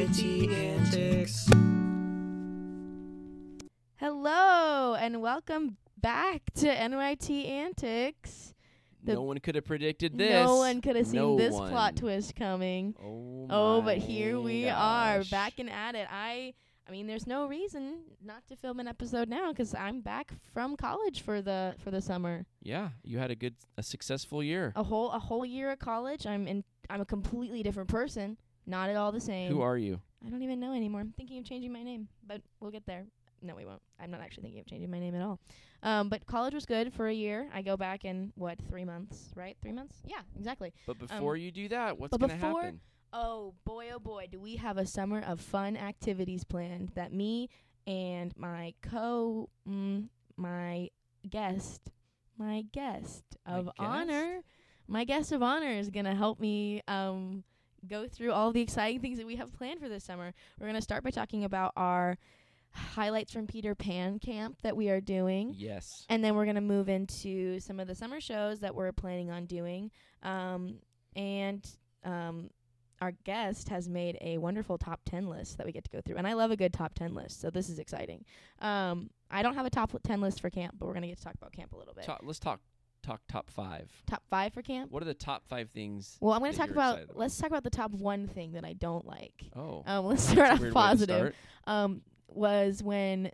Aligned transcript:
NYT 0.00 0.50
Antics. 0.50 1.46
Hello 3.96 4.94
and 4.94 5.20
welcome 5.20 5.76
back 6.00 6.40
to 6.54 6.68
NYT 6.68 7.46
Antics. 7.46 8.54
The- 9.04 9.12
no 9.12 9.22
one 9.24 9.38
could 9.40 9.56
have 9.56 9.66
predicted 9.66 10.16
this. 10.16 10.30
No 10.32 10.56
one 10.56 10.80
could 10.80 10.96
have 10.96 11.06
seen 11.06 11.16
No 11.20 11.36
this 11.36 11.52
one. 11.52 11.70
plot 11.70 11.96
twist 11.96 12.34
coming. 12.34 12.94
Oh, 12.98 13.46
Oh, 13.50 13.82
but 13.82 13.98
here 13.98 14.40
we 14.40 14.70
are, 14.70 15.22
back 15.24 15.58
and 15.58 15.68
at 15.68 15.94
it. 15.94 16.08
I 16.10 16.54
I 16.88 16.92
mean, 16.92 17.06
there's 17.06 17.26
no 17.26 17.46
reason 17.46 17.98
not 18.24 18.46
to 18.48 18.56
film 18.56 18.80
an 18.80 18.88
episode 18.88 19.28
now 19.28 19.52
'cause 19.52 19.74
I'm 19.74 20.00
back 20.00 20.32
from 20.54 20.78
college 20.78 21.20
for 21.20 21.42
the 21.42 21.74
for 21.78 21.90
the 21.90 22.00
summer. 22.00 22.46
Yeah, 22.62 22.92
you 23.02 23.18
had 23.18 23.30
a 23.30 23.36
good, 23.36 23.54
a 23.76 23.82
successful 23.82 24.42
year. 24.42 24.72
A 24.76 24.82
whole 24.82 25.10
a 25.10 25.18
whole 25.18 25.44
year 25.44 25.70
of 25.70 25.78
college. 25.78 26.26
I'm 26.26 26.48
in 26.48 26.64
I'm 26.88 27.02
a 27.02 27.06
completely 27.06 27.62
different 27.62 27.90
person. 27.90 28.38
Not 28.70 28.88
at 28.88 28.96
all 28.96 29.12
the 29.12 29.20
same. 29.20 29.52
Who 29.52 29.60
are 29.62 29.76
you? 29.76 30.00
I 30.24 30.28
don't 30.30 30.42
even 30.42 30.60
know 30.60 30.72
anymore. 30.72 31.00
I'm 31.00 31.12
thinking 31.16 31.38
of 31.38 31.44
changing 31.44 31.72
my 31.72 31.82
name, 31.82 32.08
but 32.26 32.40
we'll 32.60 32.70
get 32.70 32.86
there. 32.86 33.06
No, 33.42 33.54
we 33.56 33.64
won't. 33.64 33.80
I'm 33.98 34.10
not 34.10 34.20
actually 34.20 34.42
thinking 34.44 34.60
of 34.60 34.66
changing 34.66 34.90
my 34.90 35.00
name 35.00 35.14
at 35.14 35.22
all. 35.22 35.40
Um, 35.82 36.08
but 36.10 36.26
college 36.26 36.52
was 36.54 36.66
good 36.66 36.92
for 36.92 37.08
a 37.08 37.12
year. 37.12 37.48
I 37.54 37.62
go 37.62 37.76
back 37.76 38.04
in 38.04 38.32
what 38.36 38.58
three 38.68 38.84
months, 38.84 39.30
right? 39.34 39.56
Three 39.62 39.72
months? 39.72 39.96
Yeah, 40.06 40.20
exactly. 40.36 40.72
But 40.86 40.98
before 40.98 41.36
you 41.36 41.50
do 41.50 41.68
that, 41.68 41.98
what's 41.98 42.12
Um, 42.12 42.20
gonna 42.20 42.36
happen? 42.36 42.80
Oh 43.12 43.54
boy, 43.64 43.88
oh 43.92 43.98
boy, 43.98 44.28
do 44.30 44.38
we 44.38 44.56
have 44.56 44.76
a 44.76 44.86
summer 44.86 45.20
of 45.20 45.40
fun 45.40 45.76
activities 45.76 46.44
planned 46.44 46.90
that 46.94 47.12
me 47.12 47.48
and 47.86 48.36
my 48.36 48.74
co, 48.82 49.48
mm, 49.68 50.08
my 50.36 50.90
guest, 51.28 51.90
my 52.38 52.62
guest 52.72 53.24
My 53.46 53.54
of 53.56 53.64
guest? 53.66 53.76
honor, 53.78 54.42
my 54.86 55.04
guest 55.04 55.32
of 55.32 55.42
honor 55.42 55.72
is 55.72 55.88
gonna 55.90 56.14
help 56.14 56.38
me 56.38 56.82
um 56.86 57.42
go 57.88 58.06
through 58.06 58.32
all 58.32 58.52
the 58.52 58.60
exciting 58.60 59.00
things 59.00 59.18
that 59.18 59.26
we 59.26 59.36
have 59.36 59.52
planned 59.52 59.80
for 59.80 59.88
this 59.88 60.04
summer. 60.04 60.32
We're 60.58 60.66
gonna 60.66 60.82
start 60.82 61.04
by 61.04 61.10
talking 61.10 61.44
about 61.44 61.72
our 61.76 62.18
highlights 62.72 63.32
from 63.32 63.46
Peter 63.46 63.74
Pan 63.74 64.18
camp 64.18 64.58
that 64.62 64.76
we 64.76 64.90
are 64.90 65.00
doing. 65.00 65.54
Yes. 65.56 66.06
And 66.08 66.22
then 66.22 66.34
we're 66.34 66.44
going 66.44 66.54
to 66.56 66.60
move 66.60 66.88
into 66.88 67.58
some 67.60 67.80
of 67.80 67.88
the 67.88 67.94
summer 67.94 68.20
shows 68.20 68.60
that 68.60 68.74
we're 68.74 68.92
planning 68.92 69.30
on 69.30 69.46
doing. 69.46 69.90
Um, 70.22 70.76
and 71.16 71.66
um, 72.04 72.50
our 73.00 73.12
guest 73.24 73.68
has 73.70 73.88
made 73.88 74.18
a 74.20 74.38
wonderful 74.38 74.78
top 74.78 75.00
10 75.06 75.28
list 75.28 75.58
that 75.58 75.66
we 75.66 75.72
get 75.72 75.84
to 75.84 75.90
go 75.90 76.00
through. 76.00 76.16
And 76.16 76.26
I 76.26 76.34
love 76.34 76.50
a 76.50 76.56
good 76.56 76.72
top 76.72 76.94
10 76.94 77.14
list, 77.14 77.40
so 77.40 77.50
this 77.50 77.68
is 77.68 77.78
exciting. 77.78 78.24
Um, 78.60 79.10
I 79.30 79.42
don't 79.42 79.54
have 79.54 79.66
a 79.66 79.70
top 79.70 79.92
10 80.02 80.20
list 80.20 80.40
for 80.40 80.50
camp, 80.50 80.74
but 80.78 80.86
we're 80.86 80.94
going 80.94 81.02
to 81.02 81.08
get 81.08 81.18
to 81.18 81.24
talk 81.24 81.34
about 81.34 81.52
camp 81.52 81.72
a 81.72 81.76
little 81.76 81.94
bit. 81.94 82.04
Ta- 82.04 82.18
let's 82.22 82.38
talk 82.38 82.60
talk 83.02 83.20
top 83.28 83.50
five. 83.50 83.90
top 84.06 84.22
five 84.30 84.52
for 84.52 84.62
camp? 84.62 84.90
What 84.90 85.02
are 85.02 85.06
the 85.06 85.14
top 85.14 85.46
five 85.48 85.70
things? 85.70 86.16
Well, 86.20 86.32
I'm 86.32 86.40
going 86.40 86.52
to 86.52 86.58
talk 86.58 86.70
about, 86.70 87.02
about? 87.04 87.16
let's 87.16 87.36
talk 87.36 87.48
about 87.50 87.64
the 87.64 87.70
top 87.70 87.92
one 87.92 88.26
thing 88.26 88.52
that 88.52 88.64
I 88.64 88.72
don't 88.74 89.06
like. 89.06 89.50
Oh, 89.56 89.82
Um, 89.86 90.06
let's 90.10 90.22
start 90.22 90.52
off 90.52 90.60
weird 90.60 90.74
way 90.74 90.80
to 90.80 90.86
positive. 90.88 91.16
start. 91.16 91.34
Um, 91.66 92.02
was 92.28 92.82
when 92.82 93.30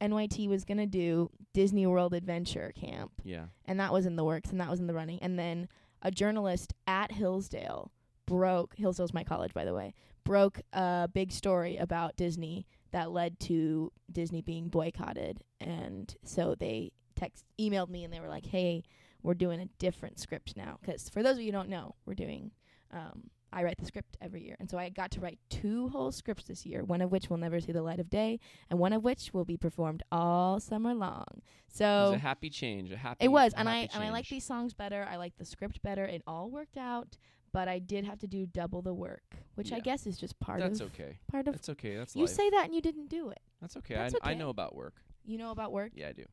NYT 0.00 0.48
was 0.48 0.64
going 0.64 0.78
to 0.78 0.86
do 0.86 1.30
Disney 1.54 1.86
World 1.86 2.12
Adventure 2.14 2.72
Camp. 2.74 3.12
Yeah. 3.24 3.44
and 3.66 3.78
that 3.78 3.92
was 3.92 4.04
in 4.06 4.16
the 4.16 4.24
works 4.24 4.50
and 4.50 4.60
that 4.60 4.68
was 4.70 4.80
in 4.80 4.86
the 4.88 4.94
running 4.94 5.18
and 5.22 5.38
then 5.38 5.68
a 6.02 6.10
journalist 6.10 6.72
at 6.88 7.12
hillsdale 7.12 7.92
broke 8.26 8.74
hillsdale's 8.76 9.12
my 9.14 9.22
college 9.22 9.52
by 9.54 9.64
the 9.64 9.74
way 9.74 9.94
broke 10.24 10.60
a 10.72 11.08
big 11.12 11.30
story 11.30 11.76
about 11.76 12.16
disney 12.16 12.66
that 12.90 13.10
led 13.12 13.38
to 13.38 13.92
disney 14.10 14.40
being 14.42 14.68
boycotted 14.68 15.40
and 15.60 16.16
so 16.24 16.54
they 16.58 16.90
text 17.14 17.44
emailed 17.60 17.88
me 17.88 18.02
and 18.04 18.12
they 18.12 18.18
were 18.20 18.28
like 18.28 18.46
hey 18.46 18.82
we're 19.22 19.34
doing 19.34 19.60
a 19.60 19.66
different 19.78 20.18
script 20.18 20.56
now 20.56 20.78
because 20.80 21.08
for 21.08 21.22
those 21.22 21.36
of 21.36 21.40
you 21.42 21.46
who 21.46 21.52
don't 21.52 21.68
know 21.68 21.94
we're 22.06 22.14
doing 22.14 22.50
um, 22.92 23.24
i 23.52 23.62
write 23.62 23.76
the 23.78 23.84
script 23.86 24.16
every 24.20 24.42
year 24.44 24.56
and 24.60 24.68
so 24.70 24.78
i 24.78 24.88
got 24.88 25.10
to 25.10 25.20
write 25.20 25.38
two 25.50 25.88
whole 25.90 26.10
scripts 26.12 26.44
this 26.44 26.64
year 26.66 26.82
one 26.84 27.00
of 27.00 27.10
which 27.12 27.28
will 27.30 27.36
never 27.36 27.60
see 27.60 27.72
the 27.72 27.82
light 27.82 28.00
of 28.00 28.08
day 28.10 28.38
and 28.70 28.78
one 28.78 28.92
of 28.92 29.02
which 29.04 29.32
will 29.32 29.44
be 29.44 29.56
performed 29.56 30.02
all 30.10 30.58
summer 30.60 30.94
long 30.94 31.26
So 31.68 31.84
it 31.84 32.10
was 32.10 32.12
a 32.14 32.18
happy 32.18 32.50
change. 32.50 32.92
A 32.92 32.96
happy. 32.96 33.24
it 33.24 33.28
was, 33.28 33.52
and 33.54 33.68
I 33.68 33.82
happy 33.82 33.90
and 33.94 34.04
I 34.04 34.10
like 34.10 34.28
these 34.28 34.44
songs 34.44 34.74
better. 34.74 35.06
I 35.10 35.16
like 35.16 35.34
the 35.38 35.44
script 35.46 35.82
better. 35.82 36.04
It 36.04 36.22
all 36.26 36.50
worked 36.50 36.76
out, 36.76 37.16
but 37.50 37.66
I 37.66 37.78
did 37.78 38.04
have 38.04 38.18
to 38.18 38.26
do 38.26 38.44
double 38.46 38.82
the 38.82 38.92
work, 38.92 39.36
which 39.54 39.72
I 39.72 39.80
guess 39.80 40.06
is 40.06 40.18
just 40.18 40.38
part 40.38 40.60
That's 40.60 40.80
of 40.80 40.90
That's 40.92 41.00
okay. 41.00 41.18
part 41.30 41.48
of. 41.48 41.54
That's 41.54 41.68
okay. 41.70 41.96
That's 41.96 42.14
You 42.14 42.26
life. 42.26 42.30
say 42.34 42.50
that 42.50 42.64
and 42.66 42.74
you 42.74 42.82
didn't 42.82 43.08
do 43.08 43.30
it. 43.30 43.40
That's 43.62 43.76
okay. 43.78 43.94
That's 43.94 44.14
I, 44.22 44.32
I 44.32 44.34
know 44.34 44.50
about 44.50 44.74
work. 44.74 44.96
You 45.24 45.38
know 45.38 45.50
about 45.50 45.72
work. 45.72 45.92
Yeah, 45.94 46.08
I 46.08 46.12
do. 46.12 46.24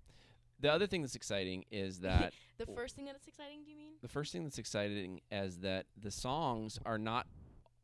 The 0.59 0.72
other 0.72 0.88
thing 0.88 1.02
that's 1.02 1.16
exciting 1.16 1.66
is 1.72 2.00
that 2.02 2.34
The 2.58 2.66
first 2.68 2.96
thing 2.96 3.06
that's 3.06 3.28
exciting, 3.28 3.64
do 3.66 3.72
you 3.72 3.78
mean? 3.78 3.94
the 4.02 4.08
first 4.08 4.31
thing 4.31 4.44
that's 4.44 4.58
exciting 4.59 5.22
is 5.31 5.58
that 5.59 5.86
the 6.02 6.12
songs 6.12 6.80
are 6.86 6.97
not 6.97 7.28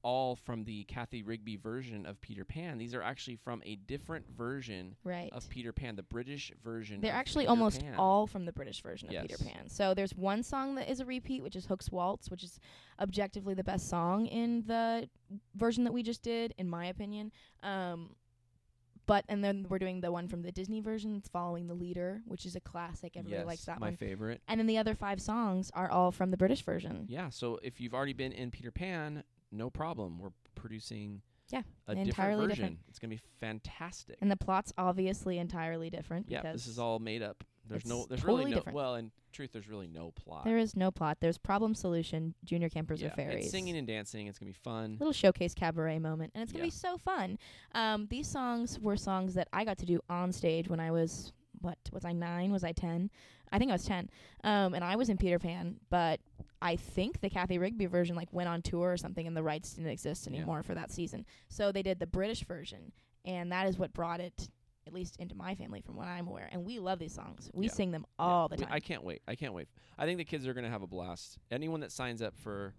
all 0.01 0.35
from 0.35 0.63
the 0.65 0.83
Cathy 0.83 1.23
Rigby 1.23 1.55
version 1.55 2.05
of 2.05 2.21
Peter 2.21 2.45
Pan. 2.45 2.77
These 2.77 2.93
are 2.93 3.01
actually 3.01 3.37
from 3.37 3.63
a 3.65 3.75
different 3.75 4.29
version 4.37 4.95
Right. 5.03 5.31
of 5.33 5.49
Peter 5.49 5.73
Pan, 5.73 5.95
the 5.95 6.03
British 6.03 6.51
version. 6.63 7.01
They're 7.01 7.11
of 7.11 7.17
actually 7.17 7.45
Peter 7.45 7.49
almost 7.49 7.81
Pan. 7.81 7.95
all 7.95 8.27
from 8.27 8.45
the 8.45 8.51
British 8.53 8.83
version 8.83 9.07
of 9.13 9.19
Peter 9.23 9.43
Pan. 9.43 9.67
So 9.67 9.95
there's 9.95 10.13
one 10.13 10.43
song 10.43 10.75
that 10.75 10.91
is 10.91 10.99
a 10.99 11.05
repeat, 11.05 11.41
which 11.41 11.55
is 11.55 11.65
Hook's 11.65 11.89
Waltz, 11.91 12.29
which 12.29 12.43
is 12.43 12.59
objectively 12.99 13.55
the 13.55 13.63
best 13.63 13.89
song 13.89 14.27
in 14.27 14.63
the 14.67 15.09
version 15.55 15.83
that 15.85 15.91
we 15.91 16.03
just 16.03 16.21
did, 16.21 16.53
in 16.59 16.69
my 16.69 16.85
opinion. 16.85 17.31
Um, 17.63 18.11
but 19.05 19.25
and 19.29 19.43
then 19.43 19.65
we're 19.69 19.79
doing 19.79 20.01
the 20.01 20.11
one 20.11 20.27
from 20.27 20.41
the 20.41 20.51
Disney 20.51 20.81
version, 20.81 21.15
it's 21.15 21.29
following 21.29 21.67
the 21.67 21.73
leader, 21.73 22.21
which 22.25 22.45
is 22.45 22.55
a 22.55 22.59
classic. 22.59 23.15
Everybody 23.15 23.39
yes, 23.39 23.47
likes 23.47 23.65
that 23.65 23.79
my 23.79 23.87
one. 23.87 23.97
favorite. 23.97 24.41
And 24.47 24.59
then 24.59 24.67
the 24.67 24.77
other 24.77 24.95
five 24.95 25.21
songs 25.21 25.71
are 25.73 25.89
all 25.89 26.11
from 26.11 26.31
the 26.31 26.37
British 26.37 26.63
version. 26.63 27.05
Yeah, 27.09 27.29
so 27.29 27.59
if 27.63 27.79
you've 27.79 27.93
already 27.93 28.13
been 28.13 28.31
in 28.31 28.51
Peter 28.51 28.71
Pan, 28.71 29.23
no 29.51 29.69
problem. 29.69 30.19
We're 30.19 30.29
producing 30.55 31.21
Yeah, 31.49 31.61
a 31.87 31.93
entirely 31.93 32.07
different 32.07 32.37
version. 32.49 32.49
different. 32.49 32.79
It's 32.89 32.99
gonna 32.99 33.15
be 33.15 33.21
fantastic. 33.39 34.17
And 34.21 34.31
the 34.31 34.37
plot's 34.37 34.73
obviously 34.77 35.37
entirely 35.37 35.89
different 35.89 36.27
yeah, 36.29 36.41
because 36.41 36.63
this 36.63 36.67
is 36.67 36.79
all 36.79 36.99
made 36.99 37.21
up. 37.21 37.43
There's 37.67 37.85
no 37.85 38.05
there's 38.07 38.21
totally 38.21 38.39
really 38.39 38.51
no 38.51 38.57
different. 38.57 38.75
well 38.75 38.95
in 38.95 39.11
truth 39.31 39.51
there's 39.51 39.67
really 39.67 39.87
no 39.87 40.11
plot. 40.11 40.45
there 40.45 40.57
is 40.57 40.75
no 40.75 40.91
plot. 40.91 41.17
There's 41.19 41.37
problem 41.37 41.75
solution, 41.75 42.33
junior 42.45 42.69
campers 42.69 43.01
yeah, 43.01 43.07
are 43.07 43.11
fairies. 43.11 43.45
It's 43.45 43.51
singing 43.51 43.75
and 43.77 43.85
dancing, 43.87 44.27
it's 44.27 44.39
gonna 44.39 44.49
be 44.51 44.57
fun. 44.63 44.97
little 44.99 45.11
showcase 45.13 45.53
cabaret 45.53 45.99
moment 45.99 46.31
and 46.35 46.43
it's 46.43 46.51
going 46.51 46.61
to 46.61 46.65
Yeah. 46.65 46.67
be 46.67 46.71
so 46.71 46.97
fun. 46.97 47.37
Um 47.73 48.07
these 48.09 48.27
songs 48.27 48.79
were 48.79 48.95
songs 48.97 49.33
that 49.33 49.47
I 49.51 49.65
got 49.65 49.77
to 49.79 49.85
do 49.85 49.99
on 50.09 50.31
stage 50.31 50.69
when 50.69 50.79
I 50.79 50.91
was 50.91 51.33
what 51.61 51.77
was 51.91 52.05
I 52.05 52.11
9 52.13 52.51
was 52.51 52.63
I 52.63 52.71
10 52.71 53.09
I 53.51 53.59
think 53.59 53.71
I 53.71 53.73
was 53.73 53.85
10 53.85 54.09
um 54.43 54.73
and 54.73 54.83
I 54.83 54.95
was 54.95 55.09
in 55.09 55.17
Peter 55.17 55.39
Pan 55.39 55.77
but 55.89 56.19
I 56.61 56.75
think 56.75 57.19
the 57.21 57.29
Cathy 57.29 57.57
Rigby 57.57 57.85
version 57.87 58.15
like 58.15 58.31
went 58.31 58.49
on 58.49 58.61
tour 58.61 58.91
or 58.91 58.97
something 58.97 59.25
and 59.27 59.35
the 59.35 59.43
rights 59.43 59.73
didn't 59.73 59.89
exist 59.91 60.27
Yeah. 60.27 60.37
anymore 60.37 60.63
for 60.63 60.75
that 60.75 60.91
season 60.91 61.25
so 61.49 61.71
they 61.71 61.81
did 61.83 61.99
the 61.99 62.07
British 62.07 62.43
version 62.45 62.91
and 63.25 63.51
that 63.51 63.67
is 63.67 63.77
what 63.79 63.91
brought 63.93 64.19
it 64.19 64.49
at 64.87 64.93
least 64.93 65.15
into 65.17 65.35
my 65.35 65.55
family 65.55 65.81
from 65.81 65.95
what 65.95 66.07
I'm 66.07 66.27
aware 66.27 66.47
and 66.51 66.63
we 66.65 66.79
love 66.79 66.99
these 66.99 67.13
songs 67.13 67.49
we 67.53 67.65
Yeah. 67.67 67.71
sing 67.71 67.91
them 67.91 68.05
Yeah, 68.19 68.25
all 68.25 68.47
the 68.49 68.55
we- 68.57 68.63
time 68.63 68.73
I 68.73 68.79
can't 68.79 69.03
wait. 69.03 69.21
I 69.27 69.35
can't 69.35 69.53
wait. 69.53 69.67
I 69.97 70.05
think 70.05 70.17
the 70.17 70.25
kids 70.25 70.45
are 70.47 70.53
going 70.53 70.63
to 70.63 70.69
have 70.69 70.81
a 70.81 70.87
blast. 70.87 71.37
Anyone 71.51 71.79
that 71.81 71.91
signs 71.91 72.21
up 72.21 72.35
for 72.37 72.73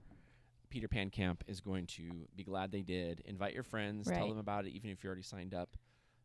Peter 0.69 0.89
Pan 0.89 1.11
camp 1.11 1.43
is 1.47 1.61
going 1.61 1.87
to 1.87 2.29
be 2.37 2.45
glad 2.45 2.71
they 2.71 2.83
did. 2.83 3.21
Invite 3.25 3.55
your 3.55 3.63
friends, 3.63 4.07
tell 4.09 4.29
them 4.29 4.39
about 4.39 4.67
it 4.67 4.71
even 4.71 4.91
if 4.91 5.03
you 5.03 5.09
already 5.09 5.23
signed 5.23 5.55
up 5.55 5.77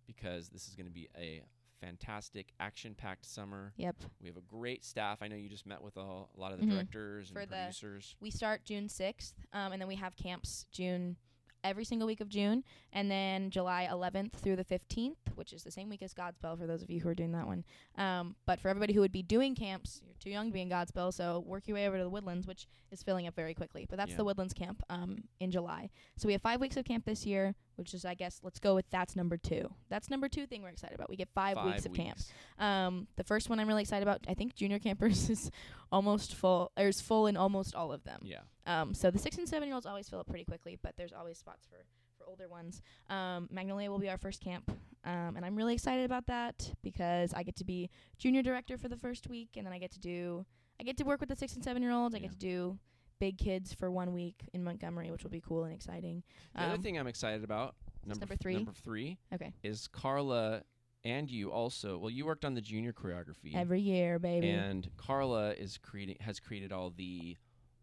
because 0.05 0.49
this 0.49 0.67
is 0.67 0.75
going 0.75 0.87
to 0.87 0.91
be 0.91 1.07
a 1.17 1.41
fantastic 1.79 2.53
action-packed 2.59 3.25
summer. 3.25 3.73
yep 3.75 3.95
We 4.21 4.27
have 4.27 4.37
a 4.37 4.41
great 4.41 4.83
staff. 4.85 5.19
I 5.23 5.27
know 5.27 5.35
you 5.35 5.49
just 5.49 5.65
met 5.65 5.81
with 5.81 5.97
a, 5.97 6.01
a 6.01 6.27
lot 6.37 6.51
of 6.53 6.59
the 6.59 6.65
Mhm. 6.67 6.71
directors 6.71 7.29
and 7.29 7.39
For 7.39 7.45
the- 7.47 7.55
producers. 7.55 8.15
we 8.19 8.29
start 8.29 8.63
June 8.65 8.87
6th, 8.87 9.33
um, 9.51 9.71
and 9.71 9.81
then 9.81 9.87
we 9.87 9.95
have 9.95 10.15
camps 10.15 10.67
June 10.71 11.17
every 11.63 11.85
single 11.85 12.07
week 12.07 12.21
of 12.21 12.29
June, 12.29 12.63
and 12.93 13.09
then 13.09 13.49
July 13.49 13.87
11th 13.91 14.33
through 14.33 14.55
the 14.55 14.63
15th, 14.65 15.15
which 15.35 15.53
is 15.53 15.63
the 15.63 15.71
same 15.71 15.89
week 15.89 16.01
as 16.01 16.13
Godspell 16.13 16.57
for 16.57 16.67
those 16.67 16.81
of 16.81 16.89
you 16.89 16.99
who 16.99 17.09
are 17.09 17.15
doing 17.15 17.31
that 17.33 17.47
one. 17.47 17.63
Um, 17.97 18.35
but 18.45 18.59
for 18.59 18.69
everybody 18.69 18.93
who 18.93 19.01
would 19.01 19.11
be 19.11 19.23
doing 19.23 19.55
camps, 19.55 20.01
you're 20.05 20.15
too 20.19 20.29
young 20.29 20.47
to 20.47 20.53
be 20.53 20.61
in 20.61 20.69
Godspell, 20.69 21.13
so 21.13 21.43
work 21.45 21.67
your 21.67 21.75
way 21.75 21.87
over 21.87 21.97
to 21.97 22.03
the 22.03 22.09
Woodlands, 22.09 22.47
which 22.47 22.67
is 22.91 23.03
filling 23.03 23.27
up 23.27 23.35
very 23.35 23.53
quickly. 23.53 23.85
But 23.89 23.97
that's 23.97 24.11
Yeah. 24.11 24.17
the 24.17 24.25
Woodlands 24.25 24.53
camp 24.53 24.83
um, 24.89 25.23
in 25.39 25.51
July. 25.51 25.89
So 26.17 26.27
we 26.27 26.33
have 26.33 26.41
five 26.41 26.59
weeks 26.59 26.77
of 26.77 26.85
camp 26.85 27.05
this 27.05 27.25
year, 27.25 27.55
which 27.81 27.93
is, 27.95 28.05
I 28.05 28.13
guess, 28.13 28.39
let's 28.43 28.59
go 28.59 28.75
with 28.75 28.85
that's 28.91 29.15
number 29.15 29.37
two. 29.37 29.69
That's 29.89 30.09
number 30.09 30.29
two 30.29 30.45
thing 30.45 30.61
we're 30.61 30.69
excited 30.69 30.95
about. 30.95 31.09
We 31.09 31.15
get 31.15 31.29
five, 31.33 31.57
weeks 31.65 31.85
of 31.85 31.93
camp. 31.93 32.19
Um, 32.59 33.07
the 33.15 33.23
first 33.23 33.49
one 33.49 33.59
I'm 33.59 33.67
really 33.67 33.81
excited 33.81 34.03
about, 34.07 34.21
I 34.29 34.35
think 34.35 34.55
Junior 34.55 34.79
Campers 34.79 35.29
is 35.35 35.49
almost 35.91 36.35
full, 36.35 36.71
or 36.77 36.85
is 36.87 37.01
full 37.01 37.27
in 37.27 37.35
almost 37.35 37.73
all 37.75 37.91
of 37.91 38.03
them. 38.03 38.21
Yeah. 38.23 38.41
Um, 38.67 38.93
so 38.93 39.09
the 39.11 39.19
six 39.19 39.37
and 39.37 39.49
seven 39.49 39.67
year 39.67 39.73
olds 39.75 39.85
always 39.87 40.07
fill 40.07 40.19
up 40.19 40.27
pretty 40.27 40.45
quickly, 40.45 40.77
but 40.81 40.95
there's 40.95 41.11
always 41.13 41.37
spots 41.39 41.65
for, 41.67 41.77
for 42.17 42.29
older 42.29 42.47
ones. 42.47 42.81
Um, 43.09 43.47
Magnolia 43.51 43.89
will 43.89 43.99
be 43.99 44.09
our 44.09 44.17
first 44.19 44.41
camp, 44.41 44.71
um, 45.03 45.35
and 45.35 45.43
I'm 45.43 45.55
really 45.55 45.73
excited 45.73 46.05
about 46.05 46.27
that 46.27 46.73
because 46.83 47.33
I 47.33 47.41
get 47.43 47.55
to 47.57 47.65
be 47.65 47.89
junior 48.19 48.43
director 48.43 48.77
for 48.77 48.87
the 48.87 48.97
first 48.97 49.27
week, 49.27 49.49
and 49.57 49.65
then 49.65 49.73
I 49.73 49.79
get 49.79 49.91
to 49.93 49.99
do 49.99 50.45
I 50.79 50.83
get 50.83 50.97
to 50.97 51.03
work 51.03 51.19
with 51.19 51.29
the 51.29 51.35
six 51.35 51.53
and 51.55 51.63
seven 51.63 51.81
year 51.83 51.91
olds. 51.91 52.15
I 52.15 52.19
Yeah. 52.19 52.23
get 52.23 52.31
to 52.31 52.37
do 52.37 52.79
big 53.21 53.37
kids 53.37 53.71
for 53.71 53.91
one 53.91 54.13
week 54.13 54.49
in 54.51 54.63
Montgomery, 54.63 55.11
which 55.11 55.23
will 55.23 55.29
be 55.29 55.39
cool 55.41 55.63
and 55.63 55.73
exciting. 55.73 56.23
The 56.55 56.63
other 56.63 56.73
Um, 56.75 56.81
thing 56.81 56.97
I'm 56.97 57.05
excited 57.07 57.43
about, 57.43 57.75
number, 58.03 58.21
number 58.21 58.35
three? 58.35 58.55
number 58.55 58.71
three, 58.73 59.19
Okay, 59.31 59.53
is 59.63 59.87
Carla 59.87 60.63
and 61.03 61.29
you 61.29 61.51
also. 61.51 61.97
Well, 61.99 62.09
you 62.09 62.25
worked 62.25 62.43
on 62.45 62.55
the 62.55 62.61
junior 62.61 62.93
choreography. 62.93 63.53
every 63.55 63.79
year, 63.79 64.17
baby. 64.19 64.49
and 64.49 64.89
Carla 64.97 65.53
is 65.53 65.77
creating 65.77 66.17
has 66.21 66.39
created 66.39 66.71
all 66.73 66.89
the 66.89 67.37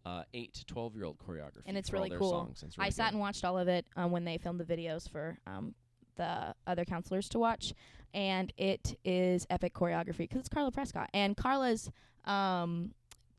uh, 0.04 0.24
eight 0.34 0.54
to 0.54 0.64
twelve 0.66 0.94
year 0.96 1.04
old 1.04 1.18
choreography, 1.18 1.62
And 1.66 1.76
it's 1.76 1.92
really 1.92 2.10
cool. 2.10 2.30
Songs, 2.30 2.62
it's 2.64 2.76
I 2.78 2.88
sat 2.88 3.06
good. 3.10 3.14
and 3.14 3.20
watched 3.20 3.44
all 3.44 3.56
of 3.58 3.68
it 3.68 3.86
um, 3.96 4.10
when 4.10 4.24
they 4.24 4.38
filmed 4.38 4.58
the 4.60 4.64
videos 4.64 5.08
for 5.08 5.38
um, 5.46 5.74
the 6.16 6.52
other 6.66 6.84
counselors 6.84 7.28
to 7.30 7.38
watch, 7.38 7.74
and 8.12 8.52
it 8.56 8.98
is 9.04 9.46
epic 9.50 9.72
choreography 9.74 10.18
because 10.26 10.40
it's 10.40 10.48
Carla 10.48 10.72
Prescott. 10.72 11.08
And 11.14 11.36
Carla's, 11.36 11.90
um, 12.24 12.92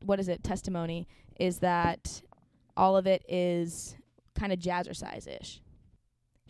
what 0.04 0.20
is 0.20 0.28
it, 0.28 0.42
testimony 0.42 1.06
is 1.38 1.58
that 1.58 2.22
all 2.76 2.96
of 2.96 3.06
it 3.06 3.24
is 3.28 3.96
kind 4.38 4.52
of 4.52 4.58
jazzercise 4.58 5.26
ish. 5.26 5.60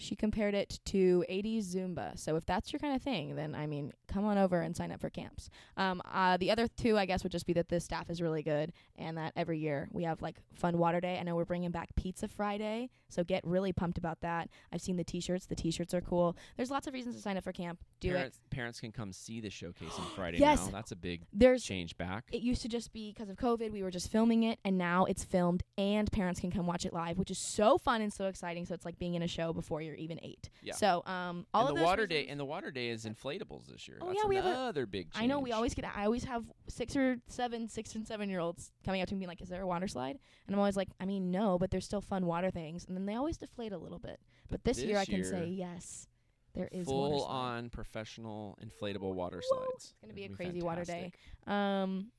She 0.01 0.17
compared 0.17 0.55
it 0.55 0.81
to 0.87 1.25
80s 1.31 1.75
Zumba. 1.75 2.19
So 2.19 2.37
if 2.37 2.47
that's 2.47 2.73
your 2.73 2.81
kind 2.81 2.97
of 2.97 3.03
thing, 3.03 3.37
then 3.37 3.55
I 3.55 3.67
mean, 3.67 3.93
come 4.09 4.25
on 4.25 4.39
over 4.39 4.61
and 4.61 4.77
sign 4.77 4.91
up 4.91 5.01
for 5.01 5.11
camps. 5.11 5.51
Um, 5.77 6.01
uh, 6.11 6.37
the 6.37 6.51
other 6.51 6.67
two, 6.69 6.97
I 6.99 7.07
guess, 7.07 7.23
would 7.23 7.33
just 7.33 7.47
be 7.47 7.53
that 7.55 7.69
the 7.69 7.81
staff 7.81 8.11
is 8.11 8.21
really 8.23 8.43
good 8.43 8.73
and 8.97 9.17
that 9.19 9.33
every 9.37 9.59
year 9.59 9.89
we 9.93 10.05
have 10.05 10.23
like 10.23 10.37
fun 10.55 10.79
water 10.79 11.01
day. 11.01 11.19
I 11.19 11.23
know 11.23 11.37
we're 11.37 11.45
bringing 11.45 11.71
back 11.71 11.91
Pizza 11.97 12.29
Friday, 12.29 12.91
so 13.09 13.23
get 13.25 13.45
really 13.47 13.73
pumped 13.73 13.99
about 13.99 14.21
that. 14.23 14.49
I've 14.73 14.81
seen 14.81 14.97
the 14.97 15.05
T-shirts. 15.05 15.47
The 15.47 15.55
T-shirts 15.57 15.93
are 15.95 16.01
cool. 16.01 16.37
There's 16.57 16.71
lots 16.71 16.87
of 16.87 16.95
reasons 16.95 17.17
to 17.17 17.23
sign 17.23 17.37
up 17.37 17.45
for 17.45 17.53
camp. 17.53 17.81
Do 18.01 18.11
parents, 18.13 18.39
it. 18.39 18.55
Parents 18.55 18.81
can 18.81 18.93
come 18.93 19.13
see 19.13 19.41
the 19.41 19.51
showcase 19.51 19.93
on 19.99 20.07
Friday 20.17 20.39
Yes. 20.39 20.65
now. 20.67 20.73
That's 20.73 20.93
a 20.93 20.97
big 20.97 21.23
There's 21.33 21.63
change 21.63 21.97
back. 21.99 22.25
it 22.33 22.41
used 22.41 22.63
to 22.63 22.69
just 22.69 22.93
be 22.93 23.13
because 23.13 23.29
of 23.29 23.37
COVID, 23.37 23.73
we 23.73 23.83
were 23.83 23.91
just 23.91 24.11
filming 24.11 24.45
it, 24.45 24.59
and 24.65 24.79
now 24.79 25.05
it's 25.05 25.25
filmed 25.25 25.63
and 25.77 26.11
parents 26.11 26.41
can 26.41 26.51
come 26.51 26.67
watch 26.67 26.85
it 26.87 26.93
live, 26.93 27.19
which 27.19 27.31
is 27.31 27.39
so 27.39 27.77
fun 27.79 28.01
and 28.01 28.13
so 28.13 28.27
exciting. 28.27 28.65
So 28.65 28.75
it's 28.75 28.85
like 28.85 28.99
being 28.99 29.15
in 29.15 29.23
a 29.23 29.29
show 29.29 29.53
before 29.53 29.83
you're 29.91 29.99
even 29.99 30.19
eight. 30.23 30.49
Yeah. 30.63 30.75
So 30.75 31.03
um, 31.07 31.47
all 31.53 31.67
and 31.67 31.71
of 31.71 31.77
the 31.77 31.83
water 31.83 32.07
day 32.07 32.27
and 32.27 32.39
the 32.39 32.45
water 32.45 32.71
day 32.71 32.89
is 32.89 33.05
inflatables 33.05 33.67
this 33.67 33.87
year. 33.87 33.99
Oh, 34.01 34.07
That's 34.07 34.21
yeah, 34.23 34.29
we 34.29 34.37
have 34.37 34.47
another 34.47 34.87
big 34.87 35.13
change. 35.13 35.23
I 35.23 35.27
know 35.27 35.41
we 35.41 35.53
always 35.53 35.75
get. 35.75 35.85
I 35.85 36.05
always 36.05 36.25
have 36.25 36.45
six 36.69 36.97
or 36.97 37.19
seven, 37.29 37.69
six 37.69 37.95
and 37.95 38.07
seven 38.07 38.31
year 38.31 38.41
olds 38.41 38.73
coming 38.85 39.03
up 39.03 39.09
to 39.09 39.15
me 39.15 39.17
and 39.17 39.21
being 39.21 39.29
like, 39.29 39.43
"Is 39.43 39.49
there 39.49 39.63
a 39.63 39.67
water 39.67 39.89
slide?" 39.89 40.19
And 40.47 40.55
I'm 40.55 40.59
always 40.61 40.77
like, 40.77 40.89
"I 41.01 41.05
mean, 41.05 41.31
no, 41.31 41.59
but 41.59 41.71
there's 41.71 41.85
still 41.85 42.01
fun 42.01 42.27
water 42.27 42.51
things." 42.51 42.85
And 42.87 42.97
then 42.97 43.07
they 43.07 43.15
always 43.15 43.37
deflate 43.37 43.73
a 43.73 43.79
little 43.79 43.99
bit. 43.99 44.21
But, 44.49 44.65
this, 44.65 44.79
year 44.83 44.99
I 44.99 45.05
can 45.05 45.25
say 45.25 45.47
yes, 45.47 46.09
there 46.55 46.69
is 46.73 46.87
full 46.87 47.25
on 47.25 47.71
professional 47.71 48.59
inflatable 48.65 49.15
water 49.15 49.41
Whoa. 49.49 49.59
slides. 49.59 49.75
It's 49.85 49.95
gonna 50.01 50.15
be 50.15 50.23
a 50.23 50.25
It'll 50.27 50.37
crazy 50.37 50.63
water 50.63 50.85
day. 50.85 51.13
Um, 51.47 52.11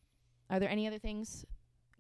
are 0.50 0.59
there 0.59 0.69
any 0.69 0.88
other 0.88 1.00
things 1.00 1.45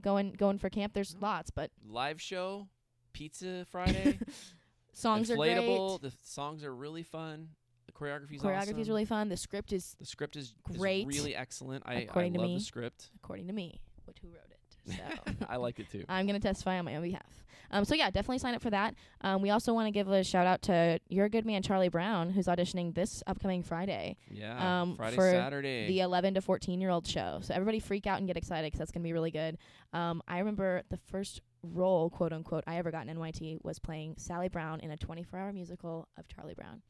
going 0.01 0.31
going 0.33 0.57
for 0.57 0.69
camp? 0.69 0.93
There's 0.93 1.13
No. 1.15 1.21
lots, 1.21 1.51
but 1.51 1.71
Live 1.85 2.21
show, 2.21 2.67
pizza 3.13 3.65
Friday, 3.69 4.17
songs 4.93 5.31
are 5.31 5.35
great. 5.35 5.55
The 6.01 6.13
songs 6.23 6.63
are 6.63 6.73
really 6.73 7.03
fun. 7.03 7.49
The 7.87 7.91
choreography's 7.93 8.41
Choreography 8.41 8.55
awesome. 8.57 8.67
The 8.67 8.73
choreography 8.73 8.81
is 8.81 8.89
really 8.89 9.05
fun. 9.05 9.29
The 9.29 9.37
script 9.37 9.73
is, 9.73 9.95
The 9.99 10.05
script 10.05 10.35
is 10.35 10.53
is 10.69 10.77
great, 10.77 11.07
really 11.07 11.35
excellent. 11.35 11.83
I, 11.85 12.07
I 12.13 12.21
love 12.29 12.31
me. 12.33 12.55
the 12.55 12.61
script. 12.63 13.09
according 13.23 13.47
to 13.47 13.53
me, 13.53 13.81
what 14.05 14.17
who 14.21 14.29
wrote 14.29 14.37
it. 14.49 14.57
So 14.97 15.45
I 15.47 15.57
like 15.57 15.79
it 15.79 15.91
too. 15.91 16.03
I'm 16.09 16.25
gonna 16.25 16.39
testify 16.39 16.79
on 16.79 16.85
my 16.85 16.95
own 16.95 17.03
behalf. 17.03 17.43
Um, 17.69 17.85
so 17.85 17.93
yeah, 17.95 18.09
definitely 18.09 18.39
sign 18.39 18.55
up 18.55 18.61
for 18.63 18.71
that. 18.71 18.95
Um, 19.21 19.41
we 19.41 19.49
also 19.51 19.73
want 19.73 19.85
to 19.87 19.91
give 19.91 20.09
a 20.09 20.23
shout 20.23 20.47
out 20.47 20.63
to 20.63 20.99
your 21.07 21.29
good 21.29 21.45
man 21.45 21.61
Charlie 21.61 21.87
Brown, 21.87 22.31
who's 22.31 22.47
auditioning 22.47 22.93
this 22.95 23.21
upcoming 23.27 23.61
Friday, 23.63 24.17
Yeah. 24.29 24.81
um, 24.81 24.95
Friday, 24.97 25.15
for 25.15 25.29
Saturday. 25.31 25.87
the 25.87 25.99
11 26.01 26.33
to 26.33 26.41
14 26.41 26.81
year 26.81 26.89
old 26.89 27.05
show. 27.05 27.39
So 27.43 27.53
everybody 27.53 27.79
freak 27.79 28.07
out 28.07 28.17
and 28.17 28.27
get 28.27 28.37
excited 28.37 28.65
because 28.67 28.79
that's 28.79 28.91
gonna 28.91 29.03
be 29.03 29.13
really 29.13 29.31
good. 29.31 29.57
Um, 29.93 30.21
I 30.27 30.39
remember 30.39 30.81
the 30.89 30.97
first 30.97 31.41
role, 31.63 32.09
quote 32.09 32.33
unquote, 32.33 32.63
I 32.67 32.77
ever 32.77 32.91
got 32.91 33.07
in 33.07 33.17
NYT 33.17 33.59
was 33.63 33.79
playing 33.79 34.15
Sally 34.17 34.49
Brown 34.49 34.79
in 34.79 34.91
a 34.91 34.97
24 34.97 35.39
hour 35.39 35.53
musical 35.53 36.07
of 36.17 36.27
Charlie 36.27 36.53
Brown, 36.55 36.81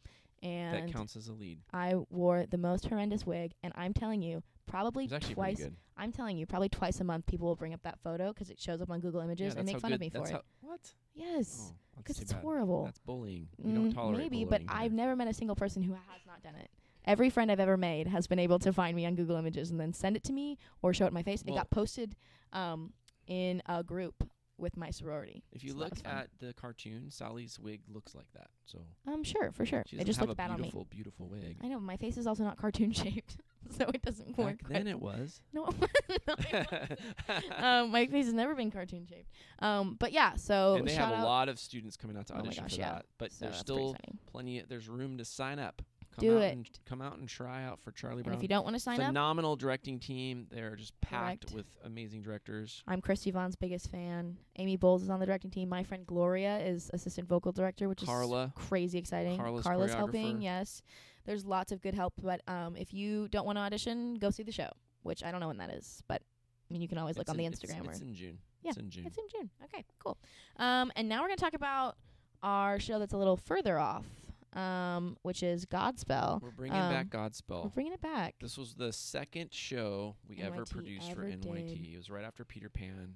And 0.41 0.75
that 0.75 0.93
counts 0.93 1.15
as 1.15 1.27
a 1.27 1.33
lead. 1.33 1.59
I 1.73 1.95
wore 2.09 2.45
the 2.45 2.57
most 2.57 2.87
horrendous 2.87 3.25
wig, 3.25 3.53
and 3.63 3.73
I'm 3.75 3.93
telling 3.93 4.21
you, 4.21 4.43
probably 4.65 5.07
twice. 5.07 5.61
I'm 5.97 6.11
telling 6.11 6.37
you, 6.37 6.45
probably 6.47 6.69
twice 6.69 6.99
a 6.99 7.03
month, 7.03 7.25
people 7.27 7.47
will 7.47 7.55
bring 7.55 7.73
up 7.73 7.83
that 7.83 7.99
photo 8.03 8.33
because 8.33 8.49
it 8.49 8.59
shows 8.59 8.81
up 8.81 8.89
on 8.89 9.01
Google 9.01 9.21
Images 9.21 9.53
yeah, 9.53 9.59
and 9.59 9.65
make 9.67 9.79
fun 9.79 9.93
of 9.93 9.99
me 9.99 10.09
for 10.09 10.25
it. 10.27 10.41
What? 10.61 10.93
yes, 11.13 11.57
Oh, 11.71 11.75
because 11.97 12.15
too 12.17 12.21
it's 12.23 12.33
bad. 12.33 12.41
horrible. 12.41 12.85
That's 12.85 12.97
bullying. 12.99 13.49
We 13.57 13.71
don't 13.73 13.91
Mm, 13.91 13.93
tolerate 13.93 14.17
maybe, 14.17 14.45
bullying. 14.45 14.49
but 14.49 14.61
here. 14.61 14.69
I've 14.71 14.93
never 14.93 15.15
met 15.15 15.27
a 15.27 15.33
single 15.33 15.55
person 15.55 15.83
who 15.83 15.93
has 15.93 16.25
not 16.25 16.41
done 16.41 16.55
it. 16.55 16.71
Every 17.05 17.29
friend 17.29 17.51
I've 17.51 17.59
ever 17.59 17.77
made 17.77 18.07
has 18.07 18.25
been 18.27 18.39
able 18.39 18.57
to 18.59 18.71
find 18.71 18.95
me 18.95 19.05
on 19.05 19.15
Google 19.15 19.35
Images 19.35 19.69
and 19.69 19.79
then 19.79 19.93
send 19.93 20.15
it 20.15 20.23
to 20.23 20.33
me 20.33 20.57
or 20.81 20.93
show 20.93 21.05
it 21.05 21.09
in 21.09 21.13
my 21.13 21.23
face. 21.23 21.41
it 21.41 21.53
got 21.53 21.69
posted 21.69 22.15
um, 22.53 22.93
in 23.27 23.61
a 23.67 23.83
group 23.83 24.23
with 24.61 24.77
my 24.77 24.91
sorority. 24.91 25.43
If 25.51 25.63
you 25.63 25.71
so 25.71 25.77
look 25.77 25.93
at 26.05 26.29
the 26.39 26.53
cartoon, 26.53 27.09
Sally's 27.09 27.59
wig 27.59 27.81
looks 27.91 28.15
like 28.15 28.31
that. 28.33 28.47
So 28.65 28.79
um, 29.07 29.23
sure, 29.23 29.51
for 29.51 29.65
sure. 29.65 29.83
It 29.91 30.05
just 30.05 30.21
looked 30.21 30.37
bad 30.37 30.51
on 30.51 30.57
me. 30.57 30.63
beautiful, 30.63 30.85
beautiful 30.89 31.27
wig. 31.27 31.57
I 31.63 31.67
know 31.67 31.79
my 31.79 31.97
face 31.97 32.17
is 32.17 32.27
also 32.27 32.43
not 32.43 32.57
cartoon 32.57 32.91
shaped, 32.93 33.37
so 33.77 33.85
it 33.93 34.01
doesn't 34.01 34.37
Back 34.37 34.45
work. 34.45 34.57
then 34.69 34.87
it 34.87 34.99
was. 34.99 35.41
no, 35.51 35.65
no, 36.27 36.35
it 36.37 36.99
wasn't. 37.29 37.61
um, 37.61 37.91
my 37.91 38.05
face 38.05 38.25
has 38.25 38.33
never 38.33 38.55
been 38.55 38.71
cartoon 38.71 39.05
shaped. 39.07 39.31
Um, 39.59 39.97
but 39.99 40.11
yeah, 40.11 40.35
so 40.35 40.75
and 40.75 40.87
they 40.87 40.93
have 40.93 41.09
a 41.19 41.23
lot 41.23 41.49
of 41.49 41.59
students 41.59 41.97
coming 41.97 42.15
out 42.17 42.27
to 42.27 42.35
Oh 42.35 42.39
audition 42.39 42.63
gosh, 42.63 42.75
for 42.75 42.79
yeah. 42.79 42.91
that. 42.93 43.05
But 43.17 43.31
so 43.31 43.45
there's 43.45 43.57
still 43.57 43.95
plenty. 44.31 44.63
there's 44.67 44.87
room 44.87 45.17
to 45.17 45.25
sign 45.25 45.59
up. 45.59 45.81
Come 46.15 46.21
Do 46.27 46.37
out 46.37 46.43
it. 46.43 46.51
and 46.53 46.69
come 46.85 47.01
out 47.01 47.17
and 47.17 47.27
try 47.29 47.63
out 47.63 47.79
for 47.79 47.91
Charlie 47.93 48.17
And 48.17 48.25
Brown. 48.25 48.35
if 48.37 48.41
you 48.41 48.47
don't 48.49 48.63
want 48.65 48.75
to 48.75 48.79
sign 48.81 48.99
up, 48.99 49.07
Phenomenal 49.07 49.55
directing 49.55 49.97
team. 49.99 50.47
They're 50.51 50.75
just 50.75 50.99
packed 51.01 51.47
Correct. 51.47 51.55
with 51.55 51.65
amazing 51.85 52.21
directors. 52.21 52.83
I'm 52.87 52.99
Christy 53.01 53.31
Vaughn's 53.31 53.55
biggest 53.55 53.89
fan. 53.89 54.37
Amy 54.57 54.75
Bowles 54.75 55.03
is 55.03 55.09
on 55.09 55.19
the 55.21 55.25
directing 55.25 55.51
team. 55.51 55.69
My 55.69 55.83
friend 55.83 56.05
Gloria 56.05 56.59
is 56.59 56.89
assistant 56.93 57.27
vocal 57.29 57.51
director, 57.53 57.87
which 57.87 58.03
Carla. 58.05 58.45
is 58.45 58.51
crazy 58.67 58.97
exciting. 58.97 59.37
Carla's 59.37 59.93
helping, 59.93 60.41
yes. 60.41 60.81
There's 61.25 61.45
lots 61.45 61.71
of 61.71 61.81
good 61.81 61.93
help, 61.93 62.13
but 62.21 62.41
um, 62.47 62.75
if 62.75 62.93
you 62.93 63.27
don't 63.29 63.45
want 63.45 63.57
to 63.57 63.61
audition, 63.61 64.15
go 64.15 64.31
see 64.31 64.43
the 64.43 64.51
show, 64.51 64.69
which 65.03 65.23
I 65.23 65.31
don't 65.31 65.39
know 65.39 65.47
when 65.47 65.57
that 65.57 65.69
is, 65.69 66.01
but 66.07 66.21
I 66.69 66.73
mean 66.73 66.81
you 66.81 66.87
can 66.87 66.97
always 66.97 67.17
look 67.17 67.29
on 67.29 67.37
the 67.37 67.45
in- 67.45 67.53
it's- 67.53 67.71
Instagram 67.71 67.89
It's, 67.89 68.01
in 68.01 68.13
June. 68.15 68.37
Yeah, 68.63 68.69
It's 68.71 68.77
in 68.79 68.89
June. 68.89 69.05
it's 69.05 69.17
in 69.17 69.23
June. 69.31 69.49
Okay, 69.65 69.85
cool. 70.03 70.17
Um, 70.57 70.91
and 70.95 71.07
now 71.07 71.21
we're 71.21 71.27
gonna 71.27 71.37
talk 71.37 71.53
about 71.53 71.95
our 72.43 72.79
show 72.79 72.97
that's 72.99 73.13
a 73.13 73.17
little 73.17 73.37
further 73.37 73.77
off, 73.77 74.05
um, 74.53 75.17
which 75.21 75.43
is 75.43 75.65
Godspell. 75.65 76.41
We're 76.41 76.51
bringing 76.51 76.77
back 76.77 77.07
Godspell. 77.09 77.63
We're 77.63 77.69
bringing 77.69 77.93
it 77.93 78.01
back. 78.01 78.35
This 78.41 78.57
was 78.57 78.73
the 78.75 78.91
second 78.91 79.53
show 79.53 80.15
we 80.27 80.41
ever 80.41 80.63
NYT 80.63 80.69
produced 80.71 81.13
for 81.13 81.23
NYT. 81.23 81.41
did. 81.67 81.93
It 81.93 81.97
was 81.97 82.09
right 82.09 82.23
after 82.25 82.43
Peter 82.45 82.69
Pan, 82.69 83.15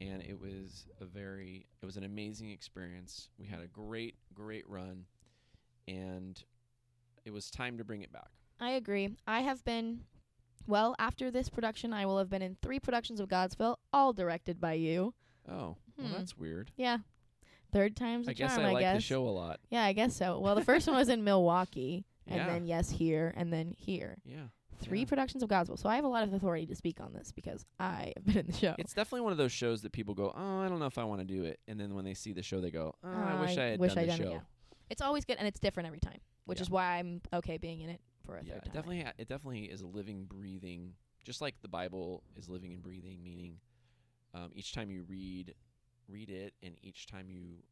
and 0.00 0.22
it 0.22 0.40
was 0.40 0.86
a 1.00 1.04
very, 1.04 1.66
it 1.82 1.86
was 1.86 1.96
an 1.96 2.04
amazing 2.04 2.50
experience. 2.50 3.28
We 3.38 3.46
had 3.46 3.60
a 3.60 3.66
great, 3.68 4.16
great 4.34 4.68
run, 4.68 5.04
and 5.88 6.42
it 7.24 7.32
was 7.32 7.50
time 7.50 7.78
to 7.78 7.84
bring 7.84 8.02
it 8.02 8.12
back. 8.12 8.28
I 8.60 8.70
agree. 8.72 9.16
I 9.26 9.40
have 9.42 9.64
been, 9.64 10.00
well, 10.66 10.94
after 10.98 11.30
this 11.30 11.48
production, 11.48 11.92
I 11.92 12.06
will 12.06 12.18
have 12.18 12.30
been 12.30 12.42
in 12.42 12.56
three 12.62 12.80
productions 12.80 13.20
of 13.20 13.28
Godspell, 13.28 13.76
all 13.92 14.12
directed 14.12 14.60
by 14.60 14.74
you. 14.74 15.14
Oh, 15.48 15.76
well, 15.96 16.08
Hmm. 16.08 16.12
that's 16.12 16.36
weird. 16.36 16.70
Yeah. 16.76 16.98
Third 17.72 17.96
time's 17.96 18.28
a 18.28 18.30
I 18.30 18.34
charm, 18.34 18.50
I 18.50 18.54
guess 18.54 18.58
I 18.58 18.72
like 18.72 18.80
guess. 18.80 18.96
the 18.96 19.02
show 19.02 19.26
a 19.26 19.30
lot. 19.30 19.60
Yeah, 19.70 19.84
I 19.84 19.92
guess 19.92 20.16
so. 20.16 20.38
Well, 20.40 20.54
the 20.54 20.64
first 20.64 20.86
one 20.86 20.96
was 20.96 21.08
in 21.08 21.24
Milwaukee, 21.24 22.04
and 22.26 22.36
Yeah. 22.38 22.46
then 22.46 22.66
yes, 22.66 22.90
here, 22.90 23.32
and 23.36 23.52
then 23.52 23.74
here. 23.76 24.18
Yeah. 24.24 24.36
Three 24.80 25.00
Yeah. 25.00 25.04
productions 25.06 25.42
of 25.42 25.48
Godspell. 25.48 25.78
So 25.78 25.88
I 25.88 25.96
have 25.96 26.04
a 26.04 26.08
lot 26.08 26.22
of 26.22 26.32
authority 26.34 26.66
to 26.66 26.74
speak 26.76 27.00
on 27.00 27.12
this 27.12 27.32
because 27.32 27.64
I 27.80 28.12
have 28.16 28.24
been 28.26 28.38
in 28.38 28.46
the 28.46 28.52
show. 28.52 28.74
It's 28.78 28.92
definitely 28.92 29.22
one 29.22 29.32
of 29.32 29.38
those 29.38 29.52
shows 29.52 29.82
that 29.82 29.92
people 29.92 30.14
go, 30.14 30.32
oh, 30.36 30.60
I 30.60 30.68
don't 30.68 30.78
know 30.78 30.86
if 30.86 30.98
I 30.98 31.04
want 31.04 31.20
to 31.20 31.26
do 31.26 31.44
it, 31.44 31.60
and 31.66 31.78
then 31.80 31.94
when 31.94 32.04
they 32.04 32.14
see 32.14 32.32
the 32.32 32.42
show, 32.42 32.60
they 32.60 32.70
go, 32.70 32.94
oh, 33.02 33.08
I 33.08 33.40
wish 33.40 33.56
I 33.58 33.64
had 33.64 33.80
wish 33.80 33.94
done 33.94 33.98
I'd 33.98 34.04
the 34.04 34.08
done 34.08 34.18
show. 34.18 34.28
it. 34.28 34.32
Yeah. 34.32 34.40
It's 34.90 35.02
always 35.02 35.24
good, 35.24 35.36
and 35.38 35.48
it's 35.48 35.58
different 35.58 35.86
every 35.88 35.98
time, 36.00 36.18
which 36.44 36.60
is 36.60 36.70
why 36.70 36.98
I'm 36.98 37.20
okay 37.32 37.56
being 37.58 37.80
in 37.80 37.90
it 37.90 38.00
for 38.24 38.36
a 38.36 38.44
yeah, 38.44 38.52
third 38.52 38.56
it 38.58 38.64
time. 38.66 38.72
definitely, 38.74 39.02
ha- 39.02 39.12
it 39.18 39.28
definitely 39.28 39.64
is 39.64 39.80
a 39.80 39.86
living, 39.86 40.24
breathing, 40.24 40.92
just 41.24 41.40
like 41.40 41.54
the 41.62 41.68
Bible 41.68 42.22
is 42.36 42.48
living 42.48 42.72
and 42.72 42.82
breathing. 42.82 43.18
Meaning, 43.24 43.56
um, 44.34 44.50
each 44.54 44.72
time 44.72 44.90
you 44.90 45.04
read, 45.08 45.54
read 46.08 46.30
it, 46.30 46.54
and 46.62 46.76
each 46.82 47.06
time 47.06 47.28
you 47.30 47.62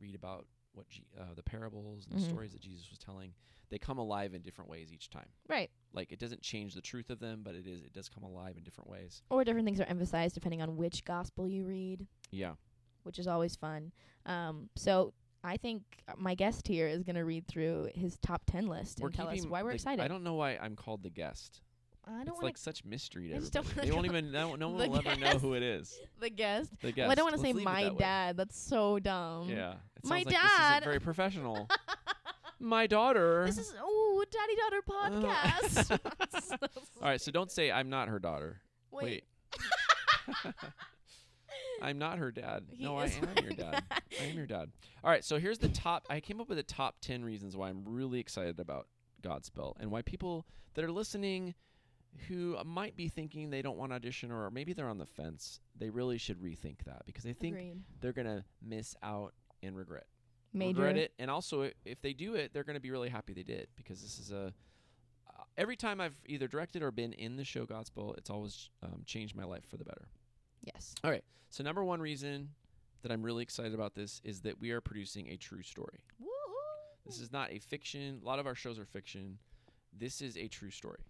read 0.00 0.14
about 0.14 0.46
what 0.72 0.88
Je- 0.88 1.04
uh, 1.18 1.34
the 1.34 1.42
parables 1.42 2.06
and 2.06 2.18
the 2.18 2.22
Mhm. 2.24 2.28
stories 2.30 2.52
that 2.52 2.60
Jesus 2.60 2.90
was 2.90 2.98
telling, 2.98 3.32
they 3.70 3.78
come 3.78 3.98
alive 3.98 4.34
in 4.34 4.42
different 4.42 4.68
ways 4.68 4.92
each 4.92 5.08
time. 5.08 5.28
Right. 5.48 5.70
Like 5.92 6.10
it 6.12 6.18
doesn't 6.18 6.42
change 6.42 6.74
the 6.74 6.80
truth 6.82 7.10
of 7.10 7.20
them, 7.20 7.42
but 7.44 7.54
it 7.54 7.66
is 7.66 7.82
it 7.82 7.92
does 7.92 8.08
come 8.08 8.24
alive 8.24 8.56
in 8.56 8.64
different 8.64 8.90
ways. 8.90 9.22
Or 9.30 9.44
different 9.44 9.66
things 9.66 9.80
are 9.80 9.84
emphasized 9.84 10.34
depending 10.34 10.62
on 10.62 10.76
which 10.76 11.04
gospel 11.04 11.48
you 11.48 11.64
read. 11.66 12.06
Yeah. 12.30 12.56
which 13.04 13.18
is 13.18 13.26
always 13.26 13.54
fun. 13.54 13.92
Um, 14.24 14.70
so 14.76 15.12
I 15.42 15.58
think 15.58 15.82
my 16.16 16.34
guest 16.34 16.66
here 16.66 16.88
is 16.88 17.02
going 17.04 17.16
to 17.16 17.24
read 17.26 17.46
through 17.46 17.90
his 17.94 18.16
top 18.16 18.46
10 18.46 18.66
list 18.66 18.98
We're 18.98 19.08
and 19.08 19.14
tell 19.14 19.28
us 19.28 19.44
why 19.44 19.62
we're 19.62 19.72
excited. 19.72 20.02
I 20.02 20.08
don't 20.08 20.24
know 20.24 20.32
why 20.36 20.56
I'm 20.56 20.74
called 20.74 21.02
the 21.02 21.10
guest. 21.10 21.60
I 22.06 22.10
don't 22.10 22.22
it's 22.22 22.30
want 22.32 22.44
like 22.44 22.58
such 22.58 22.84
mystery 22.84 23.28
to 23.28 23.36
I 23.36 23.38
just 23.38 23.52
don't 23.52 23.66
They 23.76 23.90
won't 23.92 24.06
even 24.06 24.30
know. 24.30 24.54
No 24.56 24.68
one 24.68 24.90
will 24.90 24.98
ever 24.98 25.18
know 25.18 25.38
who 25.38 25.54
it 25.54 25.62
is. 25.62 25.98
the 26.20 26.30
guest. 26.30 26.70
The 26.80 26.92
guest. 26.92 26.98
Well, 27.06 27.10
I 27.12 27.14
don't 27.14 27.24
want 27.24 27.36
to 27.36 27.42
say 27.42 27.52
my 27.52 27.84
that 27.84 27.98
dad. 27.98 28.36
That's 28.36 28.58
so 28.58 28.98
dumb. 28.98 29.48
Yeah. 29.48 29.72
It 29.96 30.04
My 30.04 30.22
sounds 30.22 30.26
like 30.26 30.26
this 30.26 30.34
dad. 30.34 30.72
isn't 30.76 30.84
very 30.84 31.00
professional. 31.00 31.68
my 32.60 32.86
daughter. 32.86 33.44
This 33.46 33.58
is 33.58 33.74
oh, 33.80 34.24
daddy 34.30 34.56
daughter 34.56 34.82
podcast. 34.88 35.86
So 36.42 36.58
All 37.02 37.08
right, 37.08 37.20
so 37.20 37.30
don't 37.30 37.50
say 37.50 37.70
I'm 37.70 37.88
not 37.90 38.08
her 38.08 38.18
daughter. 38.18 38.60
Wait. 38.90 39.24
I'm 41.82 41.98
not 41.98 42.18
her 42.18 42.30
dad. 42.30 42.64
He 42.70 42.84
no, 42.84 42.96
I 42.96 43.06
am 43.06 43.44
your 43.44 43.52
dad. 43.52 43.82
I 43.90 44.24
am 44.24 44.36
your 44.36 44.46
dad. 44.46 44.70
All 45.02 45.10
right, 45.10 45.24
so 45.24 45.38
here's 45.38 45.58
the 45.58 45.68
top. 45.68 46.06
I 46.08 46.20
came 46.20 46.40
up 46.40 46.48
with 46.48 46.56
the 46.56 46.64
top 46.64 46.96
10 47.00 47.24
reasons 47.24 47.56
why 47.56 47.68
I'm 47.68 47.82
really 47.84 48.20
excited 48.20 48.58
about 48.58 48.86
Godspell 49.22 49.74
and 49.80 49.90
why 49.90 50.02
people 50.02 50.46
that 50.74 50.84
are 50.84 50.92
listening 50.92 51.54
who 52.28 52.56
might 52.64 52.96
be 52.96 53.08
thinking 53.08 53.50
they 53.50 53.62
don't 53.62 53.76
want 53.76 53.92
to 53.92 53.96
audition 53.96 54.30
or 54.30 54.50
maybe 54.50 54.72
they're 54.72 54.88
on 54.88 54.98
the 54.98 55.06
fence, 55.06 55.60
they 55.76 55.90
really 55.90 56.18
should 56.18 56.38
rethink 56.40 56.84
that 56.86 57.02
because 57.06 57.24
they 57.24 57.32
think 57.32 57.54
Agreed. 57.54 57.82
they're 58.00 58.12
going 58.12 58.26
to 58.26 58.44
miss 58.62 58.94
out 59.02 59.34
and 59.62 59.76
regret. 59.76 60.06
Major. 60.52 60.82
Regret 60.82 60.96
it. 60.96 61.12
And 61.18 61.30
also, 61.30 61.70
if 61.84 62.00
they 62.00 62.12
do 62.12 62.34
it, 62.34 62.52
they're 62.52 62.64
going 62.64 62.74
to 62.74 62.80
be 62.80 62.90
really 62.90 63.08
happy 63.08 63.32
they 63.32 63.42
did 63.42 63.68
because 63.76 64.00
this 64.00 64.18
is 64.18 64.30
a. 64.30 64.52
Uh, 65.28 65.42
every 65.58 65.76
time 65.76 66.00
I've 66.00 66.16
either 66.26 66.46
directed 66.46 66.82
or 66.82 66.92
been 66.92 67.12
in 67.14 67.36
the 67.36 67.44
show 67.44 67.66
Godspell, 67.66 68.16
it's 68.16 68.30
always 68.30 68.70
um, 68.82 69.02
changed 69.04 69.34
my 69.34 69.44
life 69.44 69.64
for 69.68 69.76
the 69.76 69.84
better. 69.84 70.06
Yes. 70.62 70.94
All 71.02 71.10
right. 71.10 71.24
So, 71.50 71.64
number 71.64 71.84
one 71.84 72.00
reason 72.00 72.50
that 73.02 73.10
I'm 73.10 73.22
really 73.22 73.42
excited 73.42 73.74
about 73.74 73.94
this 73.94 74.20
is 74.24 74.42
that 74.42 74.60
we 74.60 74.70
are 74.70 74.80
producing 74.80 75.28
a 75.28 75.36
true 75.36 75.62
story. 75.62 75.98
This 77.04 77.20
is 77.20 77.32
not 77.32 77.52
a 77.52 77.58
fiction. 77.58 78.20
A 78.22 78.26
lot 78.26 78.38
of 78.38 78.46
our 78.46 78.54
shows 78.54 78.78
are 78.78 78.86
fiction. 78.86 79.38
This 79.92 80.22
is 80.22 80.36
a 80.36 80.48
true 80.48 80.70
story. 80.70 81.00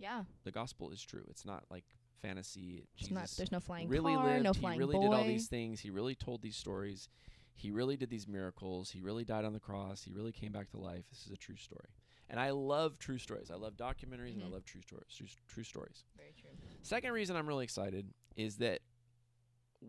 Yeah. 0.00 0.24
The 0.44 0.50
gospel 0.50 0.90
is 0.90 1.02
true. 1.02 1.24
It's 1.28 1.44
not 1.44 1.64
like 1.70 1.84
fantasy. 2.22 2.84
It's 2.98 3.08
Jesus 3.08 3.12
not. 3.12 3.30
There's 3.36 3.52
no 3.52 3.60
flying 3.60 3.88
really 3.88 4.14
car. 4.14 4.24
lived. 4.24 4.44
no 4.44 4.52
he 4.52 4.78
really 4.78 4.96
boy. 4.96 5.02
did 5.02 5.12
all 5.12 5.24
these 5.24 5.46
things. 5.48 5.80
He 5.80 5.90
really 5.90 6.14
told 6.14 6.42
these 6.42 6.56
stories. 6.56 7.08
He 7.54 7.70
really 7.70 7.96
did 7.96 8.08
these 8.10 8.26
miracles. 8.26 8.90
He 8.90 9.00
really 9.00 9.24
died 9.24 9.44
on 9.44 9.52
the 9.52 9.60
cross. 9.60 10.02
He 10.02 10.10
really 10.12 10.32
came 10.32 10.50
back 10.52 10.70
to 10.70 10.78
life. 10.78 11.04
This 11.10 11.26
is 11.26 11.32
a 11.32 11.36
true 11.36 11.56
story. 11.56 11.90
And 12.30 12.40
I 12.40 12.50
love 12.50 12.98
true 12.98 13.18
stories. 13.18 13.50
I 13.50 13.56
love 13.56 13.74
documentaries 13.76 14.34
and 14.34 14.42
I 14.44 14.46
Mhm. 14.46 14.52
love 14.52 14.64
true 14.64 14.80
stories. 14.82 15.06
True, 15.14 15.26
true 15.48 15.64
stories. 15.64 16.04
Very 16.16 16.32
true. 16.32 16.50
Second 16.82 17.12
reason 17.12 17.36
I'm 17.36 17.46
really 17.46 17.64
excited 17.64 18.14
is 18.36 18.56
that 18.58 18.80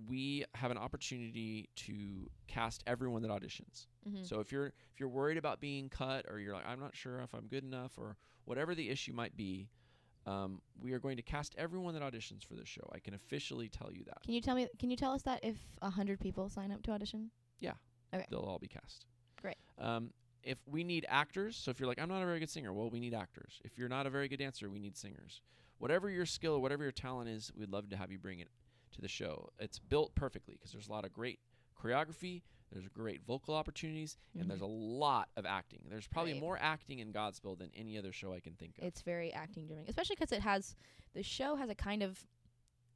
we 0.08 0.46
have 0.56 0.72
an 0.72 0.78
opportunity 0.78 1.70
to 1.76 2.30
cast 2.48 2.84
everyone 2.88 3.22
that 3.24 3.32
auditions. 3.32 3.88
Mm-hmm. 4.08 4.24
So 4.24 4.40
if 4.40 4.52
you're 4.52 4.68
if 4.68 5.00
you're 5.00 5.10
worried 5.10 5.38
about 5.38 5.60
being 5.60 5.90
cut 5.90 6.26
or 6.30 6.40
you're 6.40 6.54
like 6.54 6.66
I'm 6.66 6.80
not 6.80 6.96
sure 6.96 7.20
if 7.20 7.34
I'm 7.34 7.48
good 7.48 7.64
enough 7.64 7.98
or 7.98 8.16
whatever 8.46 8.74
the 8.74 8.90
issue 8.90 9.12
might 9.14 9.36
be, 9.36 9.70
um, 10.26 10.62
we 10.80 10.94
are 10.94 11.00
going 11.00 11.18
to 11.18 11.24
cast 11.24 11.56
everyone 11.58 11.94
that 11.96 12.04
auditions 12.04 12.46
for 12.46 12.56
this 12.56 12.68
show. 12.68 12.88
I 12.94 13.00
can 13.00 13.14
officially 13.14 13.70
tell 13.70 13.92
you 13.92 14.04
that 14.06 14.22
Can 14.24 14.34
you 14.34 14.42
tell 14.42 14.56
me? 14.56 14.68
Can 14.80 14.90
you 14.90 14.98
tell 14.98 15.12
us 15.14 15.24
that 15.24 15.40
if 15.44 15.58
a 15.82 15.90
hundred 15.90 16.20
people 16.20 16.50
sign 16.50 16.72
up 16.72 16.84
to 16.84 16.92
audition? 16.92 17.32
Yeah. 17.60 17.74
Okay. 18.14 18.26
they'll 18.30 18.42
all 18.42 18.60
be 18.60 18.68
cast. 18.68 19.06
Great. 19.42 19.58
Um, 19.80 20.12
if 20.44 20.58
we 20.66 20.84
need 20.84 21.06
actors, 21.08 21.56
so 21.56 21.72
if 21.72 21.80
you're 21.80 21.88
like 21.88 22.00
I'm 22.00 22.10
not 22.10 22.22
a 22.22 22.26
very 22.26 22.40
good 22.40 22.50
singer, 22.50 22.74
well 22.74 22.90
we 22.90 23.00
need 23.00 23.14
actors. 23.14 23.62
If 23.64 23.78
you're 23.78 23.90
not 23.90 24.06
a 24.06 24.10
very 24.10 24.28
good 24.28 24.40
dancer, 24.40 24.70
we 24.70 24.80
need 24.80 24.98
singers. 24.98 25.42
Whatever 25.78 26.10
your 26.10 26.26
skill 26.26 26.62
whatever 26.62 26.84
your 26.84 26.92
talent 26.92 27.30
is, 27.30 27.52
we'd 27.56 27.70
love 27.70 27.90
to 27.90 27.98
have 27.98 28.12
you 28.12 28.20
bring 28.20 28.40
it 28.40 28.50
to 28.94 29.02
the 29.02 29.08
show. 29.08 29.50
It's 29.60 29.80
built 29.80 30.14
perfectly 30.16 30.56
because 30.56 30.72
there's 30.72 30.88
a 30.88 30.92
lot 30.92 31.06
of 31.06 31.14
great 31.14 31.40
choreography, 31.82 32.42
there's 32.72 32.88
great 32.88 33.22
vocal 33.26 33.54
opportunities, 33.56 34.18
and 34.40 34.50
there's 34.50 34.62
a 34.62 34.66
lot 34.66 35.30
of 35.36 35.46
acting. 35.46 35.82
There's 35.90 36.08
probably 36.08 36.32
Mm-hmm. 36.32 36.38
Right. 36.42 36.46
more 36.48 36.58
acting 36.62 37.00
in 37.00 37.12
Godspell 37.12 37.58
than 37.58 37.70
any 37.76 37.98
other 37.98 38.12
show 38.12 38.34
I 38.34 38.40
can 38.40 38.54
think 38.54 38.78
of. 38.78 38.86
It's 38.86 39.02
very 39.02 39.34
acting 39.34 39.68
driven, 39.68 39.86
especially 39.88 40.16
'cause 40.16 40.32
it 40.32 40.42
has 40.42 40.76
the 41.14 41.24
show 41.24 41.56
has 41.56 41.70
a 41.70 41.76
kind 41.76 42.02
of 42.04 42.26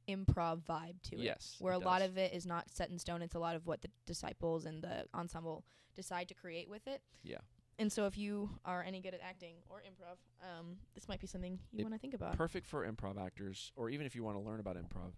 improv 0.08 0.62
vibe 0.62 1.02
to 1.02 1.16
it. 1.16 1.22
yes, 1.22 1.56
Where 1.58 1.72
it 1.72 1.76
a 1.76 1.78
lot 1.80 2.00
of 2.02 2.16
it 2.16 2.32
is 2.32 2.46
not 2.46 2.70
set 2.70 2.90
in 2.90 2.98
stone. 2.98 3.22
It's 3.22 3.34
a 3.34 3.38
lot 3.40 3.56
of 3.56 3.66
what 3.66 3.82
the 3.82 3.90
disciples 4.06 4.64
and 4.64 4.82
the 4.82 5.06
ensemble 5.14 5.64
decide 5.94 6.28
to 6.28 6.34
create 6.34 6.68
with 6.70 6.86
it. 6.86 7.02
Yeah. 7.22 7.38
And 7.78 7.92
so 7.92 8.06
if 8.06 8.16
you 8.16 8.48
are 8.64 8.82
any 8.82 9.00
good 9.00 9.12
at 9.14 9.20
acting 9.20 9.56
or 9.68 9.80
improv, 9.82 10.16
um, 10.42 10.78
this 10.94 11.08
might 11.08 11.20
be 11.20 11.26
something 11.26 11.58
you 11.72 11.84
want 11.84 11.94
to 11.94 11.98
think 11.98 12.14
about. 12.14 12.34
perfect 12.36 12.66
for 12.66 12.90
improv 12.90 13.20
actors, 13.20 13.72
or 13.76 13.90
even 13.90 14.06
if 14.06 14.14
you 14.14 14.22
want 14.24 14.36
to 14.36 14.40
learn 14.40 14.60
about 14.60 14.76
improv. 14.76 15.12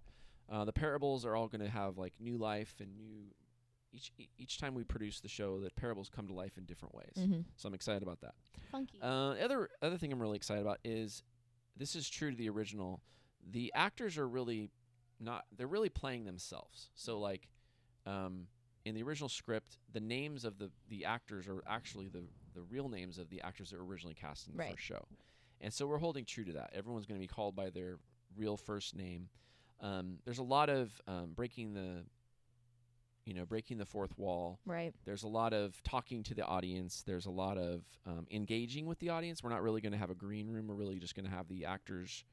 Uh, 0.48 0.64
the 0.64 0.72
parables 0.72 1.24
are 1.26 1.36
all 1.36 1.46
going 1.46 1.60
to 1.60 1.68
have 1.68 1.98
like 1.98 2.14
new 2.18 2.36
life 2.36 2.74
and 2.80 2.96
new. 2.96 3.26
Each 3.92 4.12
each 4.36 4.58
time 4.58 4.74
we 4.74 4.84
produce 4.84 5.20
the 5.20 5.28
show, 5.28 5.60
the 5.60 5.70
parables 5.70 6.10
come 6.14 6.26
to 6.26 6.32
life 6.34 6.58
in 6.58 6.64
different 6.64 6.94
ways. 6.94 7.12
mm-hmm. 7.18 7.40
So 7.56 7.68
I'm 7.68 7.74
excited 7.74 8.02
about 8.02 8.20
that. 8.20 8.34
Funky. 8.70 8.98
Uh, 9.02 9.30
other 9.42 9.70
other 9.80 9.96
thing 9.96 10.12
I'm 10.12 10.20
really 10.20 10.36
excited 10.36 10.60
about 10.60 10.78
is 10.84 11.22
this 11.76 11.96
is 11.96 12.08
true 12.08 12.30
to 12.30 12.36
the 12.36 12.48
original. 12.50 13.00
The 13.50 13.72
actors 13.74 14.18
are 14.18 14.28
really 14.28 14.70
not. 15.20 15.44
They're 15.56 15.66
really 15.66 15.88
playing 15.88 16.24
themselves. 16.26 16.90
So 16.94 17.18
like, 17.18 17.48
um, 18.04 18.46
in 18.84 18.94
the 18.94 19.02
original 19.02 19.28
script, 19.28 19.78
the 19.92 20.00
names 20.00 20.44
of 20.44 20.58
the 20.58 20.70
the 20.88 21.04
actors 21.06 21.48
are 21.48 21.62
actually 21.66 22.08
the 22.08 22.24
the 22.54 22.62
real 22.62 22.88
names 22.88 23.16
of 23.18 23.30
the 23.30 23.40
actors 23.40 23.70
that 23.70 23.78
were 23.78 23.86
originally 23.86 24.14
cast 24.14 24.46
in 24.48 24.52
the 24.52 24.58
Right. 24.58 24.70
first 24.72 24.82
show, 24.82 25.06
and 25.62 25.72
so 25.72 25.86
we're 25.86 25.98
holding 25.98 26.24
true 26.26 26.44
to 26.44 26.52
that. 26.52 26.70
Everyone's 26.74 27.06
going 27.06 27.18
to 27.20 27.24
be 27.24 27.32
called 27.32 27.56
by 27.56 27.70
their 27.70 27.98
real 28.36 28.56
first 28.56 28.94
name. 28.94 29.28
Um, 29.80 30.18
there's 30.24 30.38
a 30.38 30.42
lot 30.42 30.68
of 30.68 30.90
um, 31.06 31.32
breaking 31.34 31.72
the, 31.72 32.04
you 33.28 33.34
know, 33.34 33.44
breaking 33.44 33.76
the 33.76 33.84
fourth 33.84 34.16
wall. 34.18 34.58
right. 34.64 34.94
There's 35.04 35.22
a 35.22 35.28
lot 35.28 35.52
of 35.52 35.80
talking 35.82 36.22
to 36.24 36.34
the 36.34 36.44
audience. 36.44 37.04
There's 37.06 37.26
a 37.26 37.30
lot 37.30 37.58
of 37.58 37.82
um, 38.06 38.26
engaging 38.30 38.86
with 38.86 38.98
the 39.00 39.10
audience. 39.10 39.42
We're 39.42 39.50
not 39.50 39.62
really 39.62 39.82
going 39.82 39.92
to 39.92 39.98
have 39.98 40.10
a 40.10 40.14
green 40.14 40.48
room. 40.48 40.66
We're 40.66 40.74
really 40.74 40.98
just 40.98 41.14
going 41.14 41.26
to 41.26 41.30
have 41.30 41.46
the 41.46 41.66
actors 41.66 42.24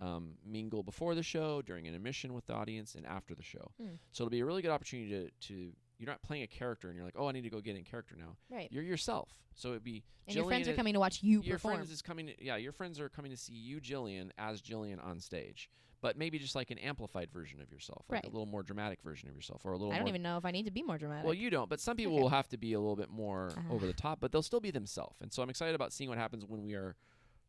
um, 0.00 0.34
mingle 0.46 0.84
before 0.84 1.16
the 1.16 1.24
show, 1.24 1.60
during 1.60 1.88
an 1.88 1.94
emission 1.94 2.32
with 2.32 2.46
the 2.46 2.54
audience, 2.54 2.94
and 2.94 3.04
after 3.04 3.34
the 3.34 3.42
show. 3.42 3.72
Hmm. 3.82 3.94
So 4.12 4.22
it'll 4.22 4.30
be 4.30 4.40
a 4.40 4.44
really 4.44 4.62
good 4.62 4.70
opportunity 4.70 5.10
to, 5.10 5.48
to 5.48 5.72
you're 5.98 6.08
not 6.08 6.22
playing 6.22 6.42
a 6.42 6.46
character 6.46 6.88
and 6.88 6.96
you're 6.96 7.04
like, 7.04 7.16
oh, 7.18 7.28
I 7.28 7.32
need 7.32 7.42
to 7.42 7.50
go 7.50 7.60
get 7.60 7.76
in 7.76 7.84
character 7.84 8.14
now. 8.18 8.36
Right. 8.50 8.68
You're 8.70 8.84
yourself. 8.84 9.30
So 9.54 9.70
it'd 9.70 9.84
be 9.84 10.04
And 10.26 10.36
your 10.36 10.44
friends 10.44 10.68
are 10.68 10.74
coming 10.74 10.94
to 10.94 11.00
watch 11.00 11.22
you 11.22 11.42
your 11.42 11.56
perform. 11.56 11.76
friends 11.76 11.90
is 11.90 12.02
coming. 12.02 12.28
To, 12.28 12.34
yeah, 12.44 12.56
your 12.56 12.72
friends 12.72 13.00
are 13.00 13.08
coming 13.08 13.30
to 13.32 13.36
see 13.36 13.54
you, 13.54 13.80
Jillian, 13.80 14.30
as 14.38 14.62
Jillian 14.62 15.04
on 15.04 15.18
stage. 15.20 15.68
But 16.00 16.16
maybe 16.16 16.38
just 16.38 16.54
like 16.54 16.70
an 16.70 16.78
amplified 16.78 17.32
version 17.32 17.60
of 17.60 17.72
yourself, 17.72 18.04
like 18.08 18.18
Right. 18.18 18.24
a 18.24 18.28
little 18.28 18.46
more 18.46 18.62
dramatic 18.62 19.02
version 19.02 19.28
of 19.28 19.34
yourself, 19.34 19.66
or 19.66 19.72
a 19.72 19.76
little 19.76 19.92
I 19.92 19.98
don't 19.98 20.06
even 20.06 20.22
know 20.22 20.36
if 20.36 20.44
I 20.44 20.52
need 20.52 20.66
to 20.66 20.70
be 20.70 20.84
more 20.84 20.96
dramatic. 20.96 21.24
well, 21.24 21.34
you 21.34 21.50
don't, 21.50 21.68
but 21.68 21.80
some 21.80 21.96
people 21.96 22.12
Okay. 22.14 22.22
will 22.22 22.28
have 22.28 22.46
to 22.50 22.56
be 22.56 22.72
a 22.74 22.78
little 22.78 22.94
bit 22.94 23.10
more 23.10 23.48
Uh-huh. 23.58 23.74
over 23.74 23.84
the 23.84 23.92
top, 23.92 24.20
but 24.20 24.30
they'll 24.30 24.42
still 24.44 24.60
be 24.60 24.70
themselves. 24.70 25.16
And 25.20 25.32
so 25.32 25.42
I'm 25.42 25.50
excited 25.50 25.74
about 25.74 25.92
seeing 25.92 26.08
what 26.08 26.16
happens 26.18 26.44
when 26.46 26.62
we 26.62 26.74
are 26.74 26.94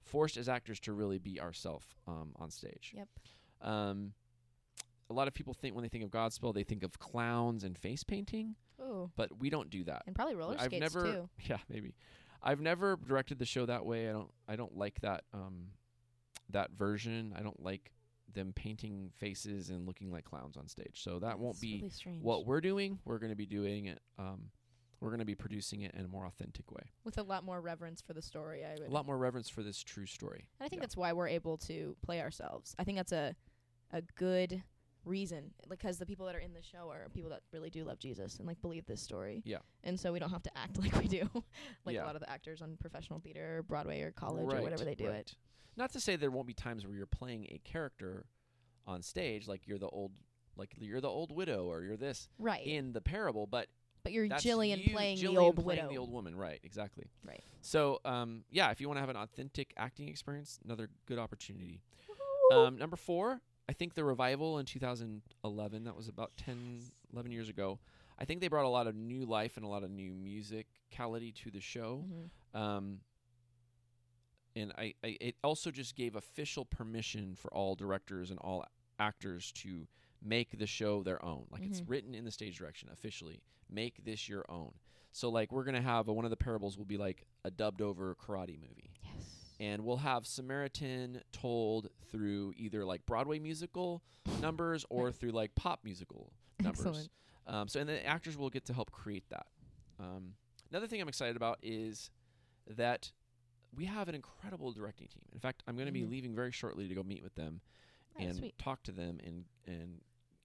forced 0.02 0.36
as 0.38 0.50
actors 0.50 0.80
to 0.80 0.94
really 0.94 1.20
be 1.20 1.40
ourselves 1.40 1.86
um, 2.08 2.32
on 2.38 2.50
stage. 2.50 2.94
Yep. 2.96 3.08
Um, 3.62 4.14
a 5.10 5.14
lot 5.14 5.28
of 5.28 5.34
people 5.34 5.54
think 5.54 5.76
when 5.76 5.84
they 5.84 5.90
think 5.90 6.04
of 6.04 6.12
Godspell, 6.12 6.54
they 6.54 6.64
think 6.64 6.84
of 6.84 7.00
clowns 7.00 7.64
and 7.64 7.78
face 7.78 8.04
painting, 8.04 8.56
Ooh. 8.82 9.10
but 9.16 9.40
we 9.40 9.50
don't 9.50 9.70
do 9.70 9.84
that. 9.86 10.04
And 10.06 10.16
probably 10.16 10.36
roller 10.36 10.56
I've 10.58 10.66
skates 10.66 10.94
never, 10.94 11.04
too. 11.04 11.30
yeah, 11.46 11.58
maybe. 11.70 11.96
I've 12.42 12.62
never 12.62 12.96
directed 12.96 13.40
the 13.40 13.46
show 13.46 13.66
that 13.66 13.86
way. 13.86 14.10
I 14.10 14.14
don't, 14.14 14.32
I 14.48 14.56
don't 14.56 14.78
like 14.78 15.02
that, 15.02 15.24
um, 15.34 15.68
that 16.52 16.72
version. 16.72 17.34
I 17.38 17.42
don't 17.42 17.62
like 17.62 17.92
them 18.34 18.54
painting 18.54 19.10
faces 19.18 19.70
and 19.70 19.88
looking 19.88 20.12
like 20.12 20.24
clowns 20.24 20.56
on 20.56 20.68
stage. 20.68 21.02
So 21.04 21.20
that 21.20 21.40
won't 21.40 21.60
be 21.60 21.84
really 22.06 22.20
what 22.22 22.46
we're 22.46 22.62
doing, 22.62 23.00
we're 23.04 23.18
going 23.18 23.32
to 23.32 23.36
be 23.36 23.48
doing 23.48 23.86
it. 23.86 24.00
Um, 24.18 24.52
we're 25.02 25.10
going 25.10 25.20
to 25.20 25.26
be 25.26 25.36
producing 25.36 25.84
it 25.84 25.96
in 25.96 26.04
a 26.04 26.08
more 26.10 26.26
authentic 26.26 26.70
way. 26.72 26.92
with 27.06 27.18
a 27.18 27.24
lot 27.24 27.46
more 27.46 27.62
reverence 27.62 28.02
for 28.02 28.14
the 28.14 28.22
story. 28.22 28.66
I 28.66 28.74
would. 28.74 28.90
A 28.90 28.92
lot 28.92 29.06
more 29.06 29.18
reverence 29.18 29.48
for 29.48 29.64
this 29.64 29.82
true 29.82 30.06
story. 30.06 30.46
And 30.60 30.66
I 30.66 30.70
think 30.70 30.82
yeah. 30.82 30.84
that's 30.84 30.98
why 30.98 31.14
we're 31.14 31.30
able 31.30 31.58
to 31.60 31.96
play 32.02 32.22
ourselves. 32.22 32.76
I 32.78 32.84
think 32.84 32.98
that's 32.98 33.14
a 33.14 33.34
a 33.92 34.02
good 34.02 34.62
reason 35.06 35.52
because 35.70 35.98
the 35.98 36.06
people 36.06 36.26
that 36.26 36.36
are 36.36 36.40
in 36.40 36.54
the 36.54 36.62
show 36.62 36.90
are 36.92 37.08
people 37.14 37.30
that 37.30 37.42
really 37.54 37.70
do 37.70 37.84
love 37.84 38.00
Jesus 38.00 38.38
and 38.38 38.48
like 38.48 38.62
believe 38.62 38.86
this 38.86 39.02
story. 39.02 39.42
Yeah. 39.46 39.58
And 39.84 40.00
so 40.00 40.12
we 40.12 40.20
don't 40.20 40.30
have 40.32 40.44
to 40.44 40.58
act 40.58 40.78
like 40.82 40.96
we 40.98 41.08
do, 41.08 41.28
like 41.86 41.96
Yeah. 41.96 42.04
a 42.04 42.06
lot 42.06 42.16
of 42.16 42.22
the 42.22 42.30
actors 42.30 42.62
on 42.62 42.76
professional 42.80 43.20
theater, 43.20 43.60
or 43.60 43.64
Broadway, 43.64 44.02
or 44.02 44.12
college, 44.12 44.46
right, 44.46 44.60
or 44.60 44.62
whatever 44.64 44.86
they 44.86 44.96
do 44.96 45.08
right. 45.08 45.16
it. 45.20 45.36
Not 45.78 45.92
to 45.94 46.00
say 46.00 46.16
there 46.16 46.32
won't 46.32 46.48
be 46.48 46.54
times 46.54 46.86
where 46.86 46.96
you're 46.96 47.06
playing 47.06 47.46
a 47.50 47.60
character 47.64 48.26
on 48.86 49.02
stage, 49.02 49.48
like 49.48 49.68
you're 49.68 49.78
the 49.80 49.88
old, 49.88 50.12
like 50.58 50.72
you're 50.78 51.02
the 51.02 51.08
old 51.10 51.32
widow, 51.32 51.66
or 51.66 51.82
you're 51.84 51.98
this 51.98 52.28
Right. 52.38 52.66
in 52.66 52.92
the 52.94 53.02
parable, 53.02 53.48
but 53.48 53.68
but 54.04 54.14
you're 54.14 54.28
Jillian 54.28 54.86
you, 54.86 54.94
playing 54.94 55.18
Jillian 55.18 55.34
the 55.34 55.38
old 55.40 55.56
playing 55.58 55.82
widow. 55.82 55.90
the 55.90 55.98
old 55.98 56.12
woman, 56.12 56.34
right? 56.36 56.60
Exactly. 56.64 57.06
Right. 57.28 57.44
So, 57.62 58.00
um, 58.06 58.44
yeah, 58.50 58.72
if 58.72 58.80
you 58.80 58.88
want 58.88 58.96
to 58.96 59.02
have 59.02 59.10
an 59.10 59.18
authentic 59.18 59.74
acting 59.76 60.08
experience, 60.08 60.58
another 60.64 60.90
good 61.06 61.20
opportunity. 61.20 61.82
Um, 62.54 62.78
number 62.78 62.96
four, 62.96 63.42
I 63.70 63.74
think 63.74 63.94
the 63.94 64.04
revival 64.04 64.58
in 64.58 64.66
2011, 64.66 65.84
that 65.84 65.96
was 65.96 66.08
about 66.08 66.32
10, 66.38 66.82
11 67.14 67.32
years 67.32 67.50
ago. 67.50 67.78
I 68.18 68.26
think 68.26 68.42
they 68.42 68.48
brought 68.48 68.66
a 68.66 68.70
lot 68.70 68.88
of 68.88 68.96
new 68.96 69.26
life 69.26 69.58
and 69.58 69.64
a 69.64 69.68
lot 69.70 69.84
of 69.84 69.92
new 69.92 70.12
musicality 70.12 71.36
to 71.44 71.52
the 71.52 71.60
show. 71.62 72.04
Mhm. 72.56 72.60
Um, 72.60 73.00
and 74.56 74.74
I, 74.76 74.96
I, 75.04 75.18
it 75.22 75.36
also 75.44 75.70
just 75.70 75.96
gave 75.96 76.16
official 76.16 76.66
permission 76.66 77.36
for 77.36 77.54
all 77.54 77.76
directors 77.76 78.32
and 78.32 78.40
all 78.40 78.66
actors 78.98 79.52
to 79.58 79.88
make 80.20 80.58
the 80.58 80.66
show 80.66 81.04
their 81.04 81.24
own. 81.24 81.46
Like 81.52 81.62
it's 81.62 81.82
Mhm. 81.82 81.90
written 81.90 82.16
in 82.16 82.26
the 82.26 82.32
stage 82.32 82.58
direction 82.58 82.90
officially. 82.92 83.40
Make 83.70 84.04
this 84.04 84.28
your 84.28 84.46
own. 84.50 84.74
So 85.12 85.30
like 85.30 85.52
we're 85.52 85.64
gonna 85.64 85.80
have 85.84 86.08
a, 86.08 86.14
one 86.14 86.26
of 86.26 86.32
the 86.32 86.38
parables 86.38 86.76
will 86.76 86.86
be 86.86 86.98
like 86.98 87.28
a 87.46 87.52
dubbed 87.52 87.84
over 87.84 88.16
karate 88.16 88.60
movie. 88.60 88.90
And 89.60 89.84
we'll 89.84 89.98
have 89.98 90.26
Samaritan 90.26 91.22
told 91.32 91.90
through 92.12 92.54
either 92.58 92.86
like 92.86 93.06
Broadway 93.06 93.40
musical 93.40 94.04
numbers 94.42 94.86
or 94.90 95.12
through 95.12 95.32
like 95.32 95.54
pop 95.56 95.82
musical 95.84 96.32
numbers. 96.62 96.80
Excellent. 96.86 97.10
Um, 97.48 97.68
so 97.68 97.80
and 97.80 97.90
the 97.90 98.06
actors 98.06 98.38
will 98.38 98.50
get 98.50 98.66
to 98.66 98.74
help 98.74 98.92
create 98.92 99.26
that. 99.30 99.48
Um, 100.00 100.34
another 100.72 100.88
thing 100.88 101.02
I'm 101.02 101.08
excited 101.10 101.36
about 101.36 101.58
is 101.62 102.10
that 102.78 103.12
we 103.76 103.86
have 103.86 104.08
an 104.08 104.16
incredible 104.16 104.72
directing 104.72 105.08
team. 105.08 105.24
In 105.34 105.40
fact, 105.40 105.64
I'm 105.68 105.76
going 105.76 105.88
to 105.88 105.92
be 105.92 106.02
Mhm. 106.04 106.10
leaving 106.10 106.36
very 106.36 106.52
shortly 106.52 106.88
to 106.88 106.96
go 106.96 107.04
meet 107.04 107.22
with 107.24 107.36
them 107.36 107.62
Oh, 108.18 108.24
and 108.24 108.36
sweet. 108.36 108.58
talk 108.58 108.82
to 108.84 108.92
them 108.92 109.20
and 109.24 109.46
and 109.66 110.02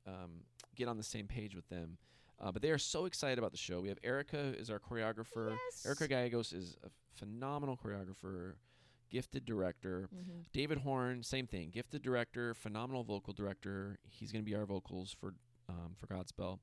um, 0.06 0.44
get 0.74 0.86
on 0.88 0.96
the 0.98 1.02
same 1.02 1.26
page 1.26 1.54
with 1.54 1.68
them. 1.68 1.96
Uh, 2.40 2.52
but 2.52 2.60
they 2.62 2.70
are 2.70 2.78
so 2.78 3.04
excited 3.06 3.38
about 3.38 3.52
the 3.52 3.56
show. 3.58 3.80
We 3.80 3.88
have 3.88 3.98
Erica 4.04 4.54
is 4.58 4.68
our 4.70 4.78
choreographer. 4.78 5.56
Yes. 5.72 5.86
Erica 5.86 6.08
Gallegos 6.08 6.52
is 6.52 6.76
a 6.84 6.90
phenomenal 7.18 7.76
choreographer. 7.76 8.54
Gifted 9.10 9.44
director. 9.44 10.08
Mm-hmm. 10.14 10.40
David 10.52 10.78
Horn, 10.78 11.22
same 11.22 11.46
thing, 11.46 11.70
gifted 11.70 12.02
director, 12.02 12.54
phenomenal 12.54 13.04
vocal 13.04 13.32
director. 13.32 13.98
He's 14.08 14.32
going 14.32 14.44
to 14.44 14.50
be 14.50 14.56
our 14.56 14.66
vocals 14.66 15.14
for 15.18 15.34
um, 15.68 15.94
for 15.96 16.06
Godspell. 16.06 16.58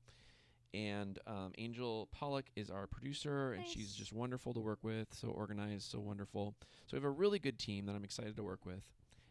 And 0.74 1.18
um, 1.26 1.52
Angel 1.58 2.08
Pollock 2.12 2.46
is 2.56 2.70
our 2.70 2.86
producer, 2.86 3.52
and 3.52 3.66
she's 3.66 3.92
just 3.92 4.10
wonderful 4.12 4.54
to 4.54 4.60
work 4.60 4.78
with. 4.82 5.08
So 5.12 5.28
organized, 5.28 5.90
so 5.90 6.00
wonderful. 6.00 6.54
So 6.86 6.96
we 6.96 6.96
have 6.96 7.04
a 7.04 7.10
really 7.10 7.38
good 7.38 7.58
team 7.58 7.84
that 7.86 7.94
I'm 7.94 8.04
excited 8.04 8.36
to 8.36 8.42
work 8.42 8.64
with, 8.64 8.82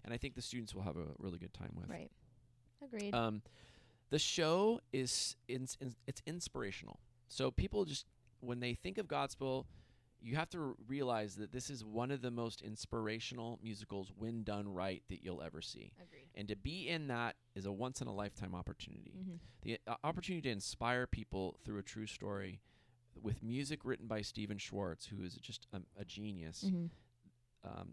and 0.06 0.14
I 0.14 0.18
think 0.18 0.36
the 0.36 0.42
students 0.42 0.76
will 0.76 0.84
have 0.84 0.98
a 0.98 1.08
really 1.18 1.40
good 1.40 1.54
time 1.54 1.72
with. 1.76 1.90
Right. 1.90 2.12
Agreed. 2.84 3.14
Um, 3.14 3.42
the 4.12 4.20
show 4.20 4.82
is 4.94 5.36
ins- 5.48 5.78
ins- 5.82 5.96
it's 6.06 6.22
inspirational. 6.28 7.00
So 7.28 7.50
people 7.50 7.86
just 7.86 8.06
when 8.42 8.60
they 8.60 8.74
think 8.74 8.98
of 8.98 9.08
Godspell, 9.08 9.66
you 10.22 10.36
have 10.36 10.50
to 10.52 10.76
realize 10.88 11.36
that 11.36 11.52
this 11.52 11.70
is 11.70 11.84
one 11.84 12.12
of 12.12 12.22
the 12.22 12.32
most 12.32 12.62
inspirational 12.62 13.60
musicals 13.64 14.12
when 14.16 14.44
done 14.44 14.72
right 14.72 15.02
that 15.10 15.24
you'll 15.24 15.42
ever 15.42 15.62
see. 15.62 15.92
Agreed. 16.02 16.28
And 16.36 16.48
to 16.48 16.56
be 16.56 16.88
in 16.88 17.08
that 17.08 17.36
is 17.56 17.66
a 17.66 17.72
once 17.72 18.02
in 18.02 18.08
a 18.08 18.14
lifetime 18.14 18.54
opportunity. 18.54 19.14
Mm-hmm. 19.18 19.36
The 19.64 19.80
uh, 19.88 19.96
opportunity 20.04 20.44
to 20.44 20.52
inspire 20.52 21.08
people 21.08 21.58
through 21.66 21.80
a 21.80 21.84
true 21.84 22.08
story 22.08 22.62
with 23.22 23.44
music 23.44 23.82
written 23.84 24.08
by 24.08 24.22
Stephen 24.22 24.58
Schwartz, 24.58 25.06
who 25.06 25.24
is 25.24 25.36
just 25.36 25.68
a, 25.74 25.80
a 26.00 26.06
genius. 26.06 26.66
Mm-hmm. 26.68 26.86
Um, 27.64 27.90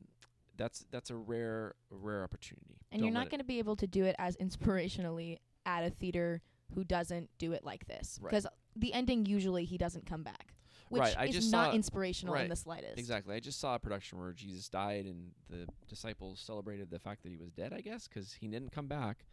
that's 0.56 0.84
that's 0.90 1.10
a 1.10 1.16
rare 1.16 1.74
rare 1.90 2.24
opportunity. 2.24 2.80
And 2.90 3.00
Don't 3.00 3.06
you're 3.06 3.14
not 3.14 3.30
going 3.30 3.40
to 3.40 3.46
be 3.46 3.58
able 3.58 3.76
to 3.76 3.86
do 3.86 4.04
it 4.04 4.16
as 4.18 4.36
inspirationally 4.36 5.38
at 5.64 5.84
a 5.84 5.90
theater 5.90 6.42
who 6.74 6.84
doesn't 6.84 7.30
do 7.38 7.52
it 7.52 7.64
like 7.64 7.86
this. 7.86 8.18
Right. 8.20 8.30
Because 8.30 8.46
the 8.76 8.92
ending 8.92 9.24
usually 9.24 9.64
he 9.64 9.78
doesn't 9.78 10.06
come 10.06 10.22
back, 10.22 10.54
which 10.90 11.00
Right, 11.00 11.14
I 11.18 11.26
is 11.26 11.34
just 11.34 11.52
not 11.52 11.70
saw- 11.70 11.76
inspirational 11.76 12.34
in 12.36 12.48
the 12.48 12.56
slightest. 12.56 12.98
Exactly. 12.98 13.34
I 13.34 13.40
just 13.40 13.60
saw 13.60 13.74
a 13.74 13.78
production 13.78 14.18
where 14.18 14.32
Jesus 14.32 14.68
died 14.68 15.04
and 15.06 15.30
the 15.50 15.66
disciples 15.88 16.40
celebrated 16.40 16.90
the 16.90 16.98
fact 16.98 17.22
that 17.22 17.30
he 17.30 17.36
was 17.36 17.50
dead, 17.50 17.72
I 17.72 17.80
guess, 17.80 18.08
because 18.08 18.32
he 18.34 18.48
didn't 18.48 18.72
come 18.72 18.86
back. 18.88 19.24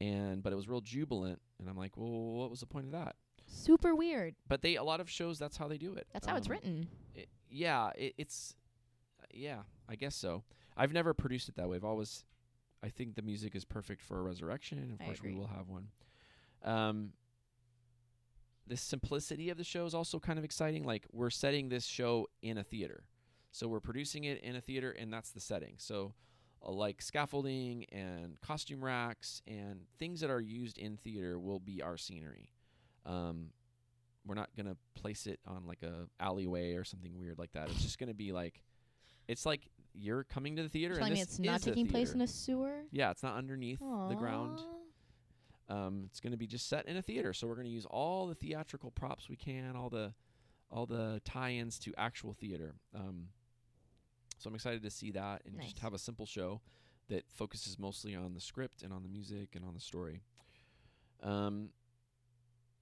And 0.00 0.42
but 0.42 0.52
it 0.52 0.56
was 0.56 0.68
real 0.68 0.80
jubilant 0.80 1.40
and 1.58 1.68
I'm 1.68 1.76
like, 1.76 1.96
"Well, 1.96 2.08
what 2.08 2.50
was 2.50 2.60
the 2.60 2.66
point 2.66 2.86
of 2.86 2.92
that?" 2.92 3.16
Super 3.46 3.94
weird. 3.94 4.36
But 4.46 4.62
they 4.62 4.76
a 4.76 4.82
lot 4.84 5.00
of 5.00 5.10
shows 5.10 5.38
that's 5.38 5.56
how 5.56 5.66
they 5.68 5.78
do 5.78 5.94
it. 5.94 6.06
That's 6.12 6.26
how 6.26 6.36
it's 6.36 6.46
Um, 6.46 6.52
written. 6.52 6.88
it- 7.14 7.28
yeah, 7.50 7.90
it, 7.96 8.14
it's 8.16 8.54
yeah, 9.32 9.62
I 9.88 9.96
guess 9.96 10.14
so. 10.14 10.44
I've 10.76 10.92
never 10.92 11.12
produced 11.14 11.48
it 11.48 11.56
that 11.56 11.68
way. 11.68 11.76
I've 11.76 11.84
always 11.84 12.24
I 12.80 12.90
think 12.90 13.16
the 13.16 13.22
music 13.22 13.56
is 13.56 13.64
perfect 13.64 14.00
for 14.02 14.20
a 14.20 14.22
resurrection, 14.22 14.78
and 14.78 14.92
of 14.92 15.00
I 15.00 15.04
course 15.06 15.18
agree. 15.18 15.32
we 15.32 15.38
will 15.40 15.48
have 15.48 15.68
one. 15.68 15.88
Um 16.62 17.12
the 18.68 18.76
simplicity 18.76 19.50
of 19.50 19.56
the 19.56 19.64
show 19.64 19.86
is 19.86 19.94
also 19.94 20.18
kind 20.18 20.38
of 20.38 20.44
exciting. 20.44 20.84
Like 20.84 21.06
we're 21.12 21.30
setting 21.30 21.68
this 21.68 21.84
show 21.84 22.28
in 22.42 22.58
a 22.58 22.64
theater. 22.64 23.04
So 23.50 23.66
we're 23.66 23.80
producing 23.80 24.24
it 24.24 24.42
in 24.42 24.56
a 24.56 24.60
theater 24.60 24.90
and 24.90 25.12
that's 25.12 25.30
the 25.30 25.40
setting. 25.40 25.74
So 25.78 26.12
uh, 26.64 26.70
like 26.70 27.00
scaffolding 27.00 27.84
and 27.90 28.40
costume 28.40 28.84
racks 28.84 29.42
and 29.46 29.80
things 29.98 30.20
that 30.20 30.30
are 30.30 30.40
used 30.40 30.78
in 30.78 30.96
theater 30.96 31.38
will 31.38 31.60
be 31.60 31.82
our 31.82 31.96
scenery. 31.96 32.52
Um, 33.06 33.48
we're 34.26 34.34
not 34.34 34.50
gonna 34.56 34.76
place 34.94 35.26
it 35.26 35.40
on 35.46 35.66
like 35.66 35.82
a 35.82 36.06
alleyway 36.20 36.74
or 36.74 36.84
something 36.84 37.18
weird 37.18 37.38
like 37.38 37.52
that. 37.52 37.70
It's 37.70 37.82
just 37.82 37.98
gonna 37.98 38.12
be 38.12 38.32
like, 38.32 38.62
it's 39.26 39.46
like 39.46 39.70
you're 39.94 40.24
coming 40.24 40.56
to 40.56 40.62
the 40.62 40.68
theater 40.68 40.94
Telling 40.94 41.12
and 41.12 41.14
me 41.18 41.22
it's 41.22 41.38
not 41.38 41.62
taking 41.62 41.86
place 41.86 42.12
in 42.12 42.20
a 42.20 42.26
sewer. 42.26 42.82
Yeah, 42.90 43.10
it's 43.10 43.22
not 43.22 43.36
underneath 43.36 43.78
the 43.78 44.16
ground. 44.18 44.60
Um, 45.68 46.04
it's 46.06 46.20
going 46.20 46.30
to 46.32 46.36
be 46.38 46.46
just 46.46 46.68
set 46.68 46.86
in 46.86 46.96
a 46.96 47.02
theater, 47.02 47.32
so 47.32 47.46
we're 47.46 47.54
going 47.54 47.66
to 47.66 47.72
use 47.72 47.84
all 47.86 48.26
the 48.26 48.34
theatrical 48.34 48.90
props 48.90 49.28
we 49.28 49.36
can, 49.36 49.76
all 49.76 49.90
the 49.90 50.14
all 50.70 50.84
the 50.86 51.20
tie-ins 51.24 51.78
to 51.78 51.94
actual 51.96 52.34
theater. 52.34 52.74
Um, 52.94 53.28
so 54.38 54.48
I'm 54.48 54.54
excited 54.54 54.82
to 54.82 54.90
see 54.90 55.10
that 55.12 55.42
and 55.46 55.58
just 55.62 55.78
have 55.78 55.94
a 55.94 55.98
simple 55.98 56.26
show 56.26 56.60
that 57.08 57.24
focuses 57.32 57.78
mostly 57.78 58.14
on 58.14 58.34
the 58.34 58.40
script 58.40 58.82
and 58.82 58.92
on 58.92 59.02
the 59.02 59.08
music 59.08 59.54
and 59.56 59.64
on 59.64 59.72
the 59.72 59.80
story. 59.80 60.20
Um, 61.22 61.70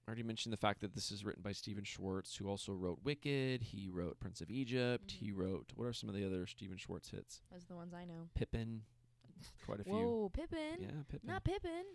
I 0.05 0.09
already 0.11 0.23
mentioned 0.23 0.51
the 0.53 0.57
fact 0.57 0.81
that 0.81 0.93
this 0.95 1.11
is 1.11 1.23
written 1.25 1.41
by 1.43 1.53
Stephen 1.53 1.83
Schwartz, 1.85 2.35
who 2.35 2.47
also 2.49 2.73
wrote 2.73 2.99
Wicked. 3.03 3.61
He 3.63 3.89
wrote 3.89 4.19
Prince 4.19 4.41
of 4.41 4.49
Egypt. 4.51 5.11
He 5.11 5.31
Mhm. 5.31 5.37
wrote 5.37 5.71
what 5.75 5.85
are 5.85 5.93
some 5.93 6.09
of 6.09 6.15
the 6.15 6.25
other 6.25 6.45
Stephen 6.45 6.77
Schwartz 6.77 7.09
hits? 7.09 7.41
Those 7.51 7.63
are 7.63 7.67
the 7.67 7.75
ones 7.75 7.93
I 7.93 8.03
know. 8.05 8.29
Pippin, 8.35 8.83
quite 9.65 9.79
a 9.79 9.83
few. 9.85 9.93
Whoa, 9.93 10.29
Pippin. 10.29 10.81
Yeah, 10.81 11.03
Pippin. 11.09 11.27
Not 11.27 11.43
Pippin. 11.45 11.85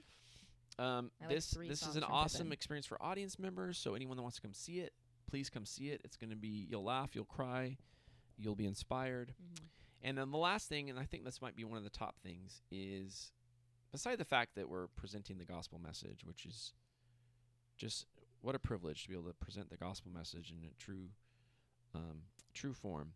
Um, 0.78 1.10
I 1.22 1.28
this 1.28 1.50
this 1.50 1.86
is 1.86 1.96
an 1.96 2.04
awesome 2.04 2.46
Pippin. 2.46 2.52
experience 2.52 2.86
for 2.86 3.02
audience 3.02 3.38
members. 3.38 3.78
So 3.78 3.94
anyone 3.94 4.16
that 4.16 4.22
wants 4.22 4.36
to 4.36 4.42
come 4.42 4.54
see 4.54 4.80
it, 4.80 4.92
please 5.28 5.50
come 5.50 5.66
see 5.66 5.90
it. 5.90 6.00
It's 6.04 6.16
going 6.16 6.30
to 6.30 6.36
be 6.36 6.66
you'll 6.70 6.84
laugh, 6.84 7.10
you'll 7.14 7.24
cry, 7.24 7.76
you'll 8.38 8.54
be 8.56 8.66
inspired. 8.66 9.34
Mm-hmm. 9.42 9.66
And 10.04 10.18
then 10.18 10.30
the 10.30 10.38
last 10.38 10.68
thing, 10.68 10.90
and 10.90 10.98
I 10.98 11.04
think 11.04 11.24
this 11.24 11.40
might 11.40 11.54
be 11.54 11.64
one 11.64 11.78
of 11.78 11.84
the 11.84 11.90
top 11.90 12.16
things, 12.22 12.62
is 12.70 13.30
beside 13.92 14.18
the 14.18 14.24
fact 14.24 14.56
that 14.56 14.68
we're 14.68 14.88
presenting 14.88 15.38
the 15.38 15.44
gospel 15.44 15.78
message, 15.78 16.24
which 16.24 16.44
is 16.44 16.72
just 17.76 18.06
what 18.40 18.54
a 18.54 18.58
privilege 18.58 19.04
to 19.04 19.08
be 19.08 19.14
able 19.14 19.28
to 19.28 19.34
present 19.34 19.70
the 19.70 19.76
gospel 19.76 20.10
message 20.12 20.50
in 20.50 20.66
a 20.68 20.72
true, 20.82 21.10
um, 21.94 22.22
true 22.52 22.72
form. 22.74 23.12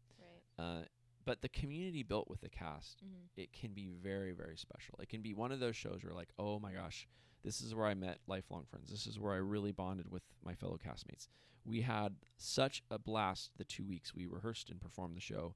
Right. 0.58 0.64
Uh, 0.64 0.82
but 1.24 1.42
the 1.42 1.48
community 1.48 2.04
built 2.04 2.28
with 2.30 2.40
the 2.40 2.48
cast 2.48 3.02
Mm-hmm. 3.04 3.40
it 3.40 3.52
can 3.52 3.72
be 3.72 3.88
very 3.88 4.32
very 4.32 4.56
special 4.56 4.94
it 5.02 5.08
can 5.08 5.22
be 5.22 5.34
one 5.34 5.50
of 5.52 5.58
those 5.60 5.74
shows 5.76 6.04
where 6.04 6.14
like 6.14 6.28
oh 6.38 6.58
my 6.60 6.72
gosh 6.72 7.08
this 7.46 7.60
is 7.62 7.74
where 7.74 7.86
i 7.86 7.94
met 7.94 8.18
lifelong 8.26 8.64
friends 8.68 8.90
this 8.90 9.06
is 9.06 9.18
where 9.18 9.32
i 9.32 9.36
really 9.36 9.72
bonded 9.72 10.10
with 10.10 10.22
my 10.44 10.52
fellow 10.54 10.76
castmates 10.76 11.28
we 11.64 11.80
had 11.80 12.14
such 12.36 12.82
a 12.90 12.98
blast 12.98 13.50
the 13.56 13.64
two 13.64 13.84
weeks 13.86 14.14
we 14.14 14.26
rehearsed 14.26 14.68
and 14.68 14.80
performed 14.80 15.16
the 15.16 15.20
show 15.20 15.54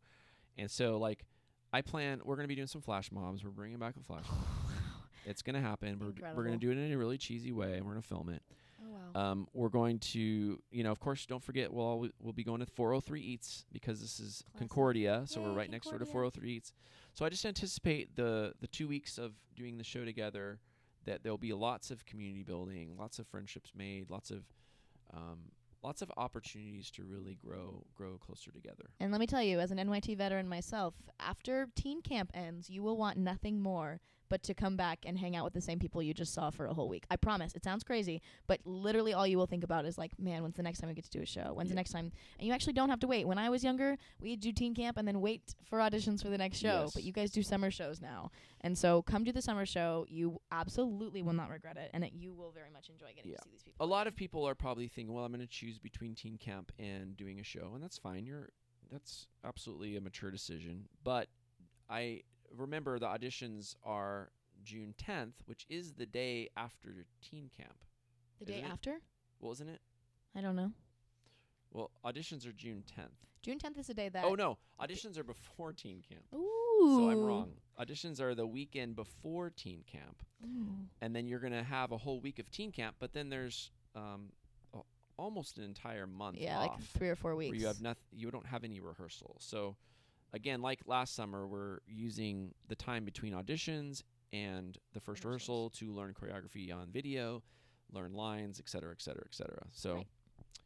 and 0.56 0.70
so 0.70 0.96
like 0.98 1.24
i 1.72 1.82
plan 1.82 2.20
we're 2.24 2.36
going 2.36 2.44
to 2.44 2.48
be 2.48 2.54
doing 2.54 2.66
some 2.68 2.80
flash 2.80 3.12
mobs 3.12 3.44
we're 3.44 3.50
bringing 3.50 3.78
back 3.78 3.94
a 4.00 4.02
flash 4.02 4.24
mob 4.30 4.46
it's 5.26 5.42
going 5.42 5.54
to 5.54 5.60
happen 5.60 5.98
we're, 6.00 6.12
d- 6.12 6.22
we're 6.34 6.44
going 6.44 6.58
to 6.58 6.64
do 6.66 6.70
it 6.72 6.78
in 6.82 6.92
a 6.92 6.96
really 6.96 7.18
cheesy 7.18 7.52
way 7.52 7.74
and 7.74 7.84
we're 7.84 7.92
going 7.92 8.02
to 8.02 8.08
film 8.08 8.28
it 8.30 8.42
Oh 8.82 9.20
wow. 9.20 9.30
um, 9.32 9.46
we're 9.52 9.68
going 9.68 9.98
to, 9.98 10.58
you 10.70 10.82
know, 10.82 10.90
of 10.90 10.98
course, 11.00 11.26
don't 11.26 11.44
forget, 11.44 11.70
we'll 11.70 11.84
always, 11.84 12.12
we'll 12.18 12.32
be 12.32 12.42
going 12.44 12.60
to 12.60 12.66
403 12.66 13.20
Eats 13.20 13.66
because 13.70 14.00
this 14.00 14.18
is 14.18 14.42
Classic. 14.52 14.58
Concordia, 14.58 15.22
so 15.26 15.42
we're 15.42 15.50
Yay, 15.50 15.54
right 15.56 15.70
next 15.70 15.84
door 15.90 15.98
to 15.98 16.06
Concordia. 16.06 16.30
403 16.30 16.50
Eats. 16.56 16.72
So 17.12 17.26
I 17.26 17.28
just 17.28 17.44
anticipate 17.44 18.16
the 18.16 18.54
the 18.62 18.66
two 18.68 18.88
weeks 18.88 19.18
of 19.18 19.32
doing 19.54 19.76
the 19.76 19.84
show 19.84 20.06
together 20.06 20.60
that 21.06 21.22
there'll 21.22 21.38
be 21.38 21.52
lots 21.52 21.90
of 21.90 22.04
community 22.06 22.42
building, 22.42 22.96
lots 22.98 23.18
of 23.18 23.26
friendships 23.26 23.72
made, 23.74 24.10
lots 24.10 24.30
of 24.30 24.44
um, 25.12 25.38
lots 25.82 26.02
of 26.02 26.12
opportunities 26.16 26.90
to 26.92 27.04
really 27.04 27.36
grow 27.44 27.84
grow 27.94 28.18
closer 28.18 28.50
together. 28.50 28.90
And 29.00 29.10
let 29.12 29.20
me 29.20 29.26
tell 29.26 29.42
you, 29.42 29.60
as 29.60 29.70
an 29.70 29.78
NYT 29.78 30.16
veteran 30.16 30.48
myself, 30.48 30.94
after 31.18 31.68
teen 31.74 32.02
camp 32.02 32.30
ends, 32.34 32.70
you 32.70 32.82
will 32.82 32.96
want 32.96 33.16
nothing 33.16 33.60
more 33.60 34.00
but 34.30 34.42
to 34.44 34.54
come 34.54 34.76
back 34.76 35.00
and 35.04 35.18
hang 35.18 35.36
out 35.36 35.44
with 35.44 35.52
the 35.52 35.60
same 35.60 35.78
people 35.78 36.02
you 36.02 36.14
just 36.14 36.32
saw 36.32 36.48
for 36.48 36.64
a 36.64 36.72
whole 36.72 36.88
week. 36.88 37.04
I 37.10 37.16
promise. 37.16 37.54
It 37.54 37.62
sounds 37.64 37.84
crazy, 37.84 38.22
but 38.46 38.60
literally 38.64 39.12
all 39.12 39.26
you 39.26 39.36
will 39.36 39.46
think 39.46 39.62
about 39.62 39.84
is 39.84 39.98
like, 39.98 40.18
man, 40.18 40.42
when's 40.42 40.56
the 40.56 40.62
next 40.62 40.78
time 40.78 40.88
we 40.88 40.94
get 40.94 41.04
to 41.04 41.10
do 41.10 41.20
a 41.20 41.26
show? 41.26 41.52
When's 41.52 41.68
Yeah. 41.68 41.72
the 41.72 41.76
next 41.76 41.90
time? 41.90 42.10
And 42.38 42.46
you 42.48 42.54
actually 42.54 42.72
don't 42.72 42.88
have 42.88 43.00
to 43.00 43.06
wait. 43.06 43.26
When 43.26 43.36
I 43.36 43.50
was 43.50 43.62
younger, 43.62 43.98
we'd 44.18 44.40
do 44.40 44.52
teen 44.52 44.74
camp 44.74 44.96
and 44.96 45.06
then 45.06 45.20
wait 45.20 45.54
for 45.64 45.78
auditions 45.80 46.22
for 46.22 46.30
the 46.30 46.38
next 46.38 46.58
show. 46.58 46.82
Yes. 46.84 46.94
But 46.94 47.02
you 47.04 47.12
guys 47.12 47.30
do 47.30 47.42
summer 47.42 47.70
shows 47.70 48.00
now. 48.00 48.30
And 48.62 48.78
so 48.78 49.02
come 49.02 49.24
do 49.24 49.32
the 49.32 49.42
summer 49.42 49.66
show. 49.66 50.06
You 50.08 50.40
absolutely 50.50 51.20
will 51.22 51.32
not 51.34 51.50
regret 51.50 51.76
it. 51.76 51.90
And 51.92 52.08
you 52.14 52.32
will 52.32 52.52
very 52.52 52.70
much 52.70 52.88
enjoy 52.88 53.12
getting 53.14 53.32
Yeah. 53.32 53.38
to 53.38 53.44
see 53.44 53.50
these 53.50 53.62
people. 53.64 53.84
A 53.84 53.88
lot 53.88 54.06
of 54.06 54.14
people 54.16 54.46
are 54.48 54.54
probably 54.54 54.88
thinking, 54.88 55.12
well, 55.14 55.24
I'm 55.24 55.32
going 55.32 55.40
to 55.40 55.46
choose 55.46 55.78
between 55.78 56.14
teen 56.14 56.38
camp 56.38 56.70
and 56.78 57.16
doing 57.16 57.40
a 57.40 57.44
show, 57.44 57.72
and 57.74 57.82
that's 57.82 57.98
fine. 57.98 58.24
You're 58.26 58.50
that's 58.90 59.28
absolutely 59.44 59.96
a 59.96 60.00
mature 60.00 60.30
decision. 60.32 60.88
But 61.04 61.28
I 61.88 62.22
remember 62.56 62.98
the 62.98 63.06
auditions 63.06 63.74
are 63.84 64.30
June 64.62 64.94
10th, 64.98 65.34
which 65.46 65.66
is 65.68 65.92
the 65.92 66.06
day 66.06 66.48
after 66.56 67.06
teen 67.22 67.50
camp. 67.56 67.84
the 68.38 68.44
day 68.46 68.54
isn't 68.54 68.64
it? 68.66 68.72
after? 68.72 69.00
Wasn't 69.38 69.70
it? 69.70 69.80
I 70.36 70.40
don't 70.40 70.56
know. 70.56 70.72
Well, 71.72 71.90
auditions 72.04 72.46
are 72.46 72.52
June 72.52 72.82
10th. 72.98 73.26
June 73.42 73.58
10th 73.58 73.78
is 73.78 73.86
the 73.86 73.94
day 73.94 74.08
that. 74.10 74.24
Oh 74.24 74.34
no, 74.34 74.58
auditions 74.80 75.16
are 75.18 75.24
before 75.24 75.72
teen 75.72 76.02
camp. 76.06 76.24
Ooh. 76.34 76.96
So 76.98 77.10
I'm 77.10 77.24
wrong. 77.24 77.52
Auditions 77.80 78.20
are 78.20 78.34
the 78.34 78.46
weekend 78.46 78.96
before 78.96 79.48
teen 79.50 79.82
camp, 79.90 80.22
Ooh. 80.44 80.66
and 81.00 81.16
then 81.16 81.26
you're 81.26 81.38
gonna 81.38 81.62
have 81.64 81.92
a 81.92 81.96
whole 81.96 82.20
week 82.20 82.38
of 82.38 82.50
teen 82.50 82.70
camp. 82.70 82.96
But 82.98 83.14
then 83.14 83.30
there's 83.30 83.70
um, 83.94 84.30
a- 84.74 84.80
almost 85.16 85.56
an 85.56 85.64
entire 85.64 86.06
month 86.06 86.36
Yeah, 86.38 86.58
like 86.58 86.80
three 86.82 87.08
or 87.08 87.16
four 87.16 87.34
weeks. 87.34 87.50
where 87.52 87.60
you 87.60 87.66
have 87.66 87.80
nothing 87.80 88.02
you 88.12 88.30
don't 88.30 88.46
have 88.46 88.62
any 88.64 88.80
rehearsal 88.80 89.36
so 89.40 89.76
again 90.32 90.60
like 90.62 90.80
last 90.86 91.14
summer 91.14 91.46
we're 91.46 91.78
using 91.86 92.52
the 92.68 92.74
time 92.76 93.04
between 93.04 93.32
auditions 93.32 94.02
and 94.32 94.78
the 94.92 95.00
first 95.00 95.24
rehearsal 95.24 95.70
to 95.70 95.92
learn 95.92 96.14
choreography 96.14 96.72
on 96.74 96.88
video 96.90 97.42
learn 97.92 98.12
lines 98.12 98.60
et 98.60 98.68
cetera 98.68 98.92
et 98.92 99.02
cetera 99.02 99.24
et 99.26 99.34
cetera 99.34 99.62
so 99.72 99.94
Right. 99.96 100.06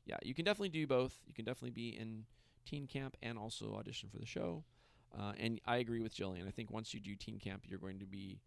yeah 0.06 0.16
you 0.22 0.34
can 0.34 0.44
definitely 0.44 0.68
do 0.68 0.86
both 0.86 1.14
you 1.26 1.32
can 1.34 1.44
definitely 1.44 1.70
be 1.70 1.88
in 1.98 2.24
teen 2.66 2.86
camp 2.86 3.16
and 3.22 3.38
also 3.38 3.74
audition 3.74 4.08
for 4.10 4.18
the 4.18 4.26
show 4.26 4.64
uh, 5.18 5.32
and 5.38 5.60
i 5.66 5.76
agree 5.78 6.00
with 6.00 6.14
jillian 6.14 6.46
i 6.46 6.50
think 6.50 6.70
once 6.70 6.92
you 6.92 7.00
do 7.00 7.14
teen 7.14 7.38
camp 7.38 7.62
you're 7.66 7.78
going 7.78 7.98
to 7.98 8.06
be 8.06 8.40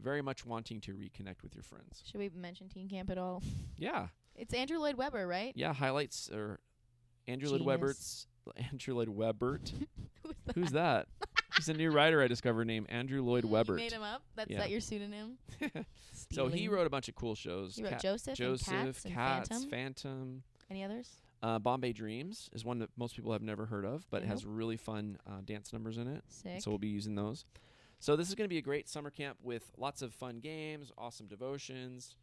very 0.00 0.22
much 0.22 0.46
wanting 0.46 0.80
to 0.80 0.92
reconnect 0.94 1.42
with 1.42 1.54
your 1.54 1.62
friends 1.64 2.02
Should 2.06 2.18
we 2.20 2.30
mention 2.34 2.68
teen 2.70 2.88
camp 2.88 3.10
at 3.10 3.18
all? 3.18 3.42
yeah 3.76 4.06
It's 4.34 4.54
Andrew 4.54 4.78
Lloyd 4.78 4.96
Webber, 4.96 5.26
right? 5.26 5.52
yeah 5.56 5.72
highlights 5.74 6.30
or 6.32 6.60
andrew 7.28 7.48
lloyd 7.50 7.58
Genius. 7.60 7.66
webber's 7.66 8.26
andrew 8.72 8.94
lloyd 8.94 9.08
webert 9.10 9.72
Who's 9.78 9.88
that? 10.54 10.60
who's 10.60 10.70
that 10.72 11.08
He's 11.56 11.68
a 11.68 11.74
new 11.74 11.90
writer 11.90 12.22
I 12.22 12.28
discovered 12.28 12.66
named 12.66 12.86
Andrew 12.90 13.22
Lloyd 13.22 13.44
You 13.44 13.50
Webber. 13.50 13.74
made 13.74 13.92
him 13.92 14.02
up. 14.02 14.22
That's 14.36 14.50
Yeah. 14.50 14.58
that 14.58 14.70
your 14.70 14.80
pseudonym. 14.80 15.36
so 16.32 16.48
he 16.48 16.68
wrote 16.68 16.86
a 16.86 16.90
bunch 16.90 17.08
of 17.08 17.14
cool 17.14 17.34
shows. 17.34 17.76
He 17.76 17.82
wrote 17.82 17.92
Cat- 17.92 18.02
Joseph, 18.02 18.36
Joseph, 18.36 18.68
and 18.68 18.76
Cats, 18.84 19.04
and 19.04 19.14
Cats, 19.14 19.48
Phantom. 19.48 19.70
Phantom. 19.70 20.42
Any 20.70 20.84
others? 20.84 21.10
Uh, 21.42 21.58
Bombay 21.58 21.92
Dreams 21.92 22.48
is 22.52 22.64
one 22.64 22.78
that 22.78 22.90
most 22.96 23.16
people 23.16 23.32
have 23.32 23.42
never 23.42 23.66
heard 23.66 23.84
of, 23.84 24.06
but 24.10 24.22
it 24.22 24.26
has 24.26 24.44
really 24.46 24.76
fun 24.76 25.18
uh, 25.26 25.40
dance 25.44 25.72
numbers 25.72 25.96
in 25.98 26.06
it. 26.06 26.22
Sick. 26.28 26.60
So 26.62 26.70
we'll 26.70 26.78
be 26.78 26.88
using 26.88 27.14
those. 27.14 27.44
So 27.98 28.14
this 28.16 28.28
is 28.28 28.34
going 28.34 28.44
to 28.46 28.48
be 28.52 28.58
a 28.58 28.62
great 28.62 28.88
summer 28.88 29.10
camp 29.10 29.38
with 29.42 29.70
lots 29.76 30.00
of 30.02 30.14
fun 30.14 30.38
games, 30.38 30.92
awesome 30.96 31.26
devotions. 31.26 32.14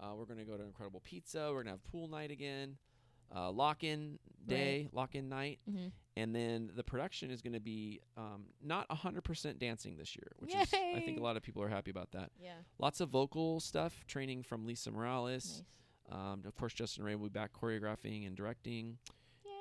Uh, 0.00 0.14
we're 0.16 0.24
going 0.24 0.38
to 0.38 0.44
go 0.44 0.56
to 0.56 0.62
Incredible 0.64 1.00
Pizza. 1.04 1.46
We're 1.48 1.62
going 1.62 1.66
to 1.66 1.70
have 1.72 1.84
pool 1.84 2.08
night 2.08 2.30
again, 2.30 2.78
uh, 3.34 3.50
lock-in 3.50 4.18
day, 4.46 4.88
lock-in 4.92 5.28
night, 5.28 5.58
mm-hmm. 5.70 5.88
and 6.16 6.34
then 6.34 6.70
the 6.74 6.82
production 6.82 7.30
is 7.30 7.40
going 7.40 7.52
to 7.52 7.60
be 7.60 8.00
um, 8.16 8.46
not 8.62 8.88
100% 8.88 9.58
dancing 9.58 9.96
this 9.96 10.16
year, 10.16 10.32
which 10.38 10.54
is 10.54 10.60
I 10.72 11.00
think 11.00 11.18
a 11.18 11.22
lot 11.22 11.36
of 11.36 11.42
people 11.42 11.62
are 11.62 11.68
happy 11.68 11.90
about 11.90 12.10
that. 12.12 12.30
Yeah. 12.40 12.52
Lots 12.78 13.00
of 13.00 13.08
vocal 13.08 13.60
stuff, 13.60 14.04
training 14.06 14.42
from 14.42 14.66
Lisa 14.66 14.90
Morales. 14.90 15.62
Nice. 16.10 16.18
Um, 16.18 16.42
of 16.44 16.56
course, 16.56 16.74
Justin 16.74 17.04
Ray 17.04 17.14
will 17.14 17.28
be 17.28 17.32
back 17.32 17.52
choreographing 17.52 18.26
and 18.26 18.36
directing, 18.36 18.98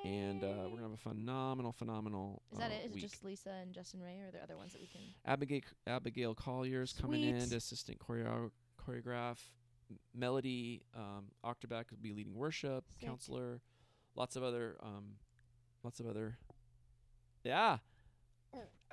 and 0.04 0.44
uh, 0.44 0.48
we're 0.64 0.78
gonna 0.78 0.84
have 0.84 0.94
a 0.94 0.98
phenomenal, 0.98 1.72
phenomenal. 1.72 2.42
Is 2.52 2.58
that 2.58 2.72
uh, 2.72 2.74
it? 2.74 2.88
Is 2.88 2.94
week. 2.96 3.04
it 3.04 3.08
just 3.08 3.24
Lisa 3.24 3.52
and 3.62 3.72
Justin 3.72 4.02
Ray, 4.02 4.20
or 4.20 4.30
are 4.30 4.32
there 4.32 4.42
other 4.42 4.58
ones 4.58 4.72
that 4.72 4.82
we 4.82 4.88
can? 4.88 5.02
Abigail 5.26 5.62
Abigail 5.86 6.34
Collier's 6.34 6.94
coming 7.00 7.24
in 7.24 7.50
to 7.50 7.58
assistant 7.58 8.00
choreo- 8.00 8.50
choreograph. 8.84 9.38
Melody 10.14 10.82
um, 10.96 11.26
Octoback 11.46 11.92
will 11.92 11.98
be 12.02 12.12
leading 12.14 12.36
worship, 12.36 12.84
Sick. 13.00 13.08
counselor. 13.08 13.62
Lots 14.16 14.36
of 14.36 14.44
other, 14.44 14.76
um, 14.82 15.16
lots 15.84 16.00
of 16.00 16.08
other. 16.08 16.38
Yeah, 17.44 17.78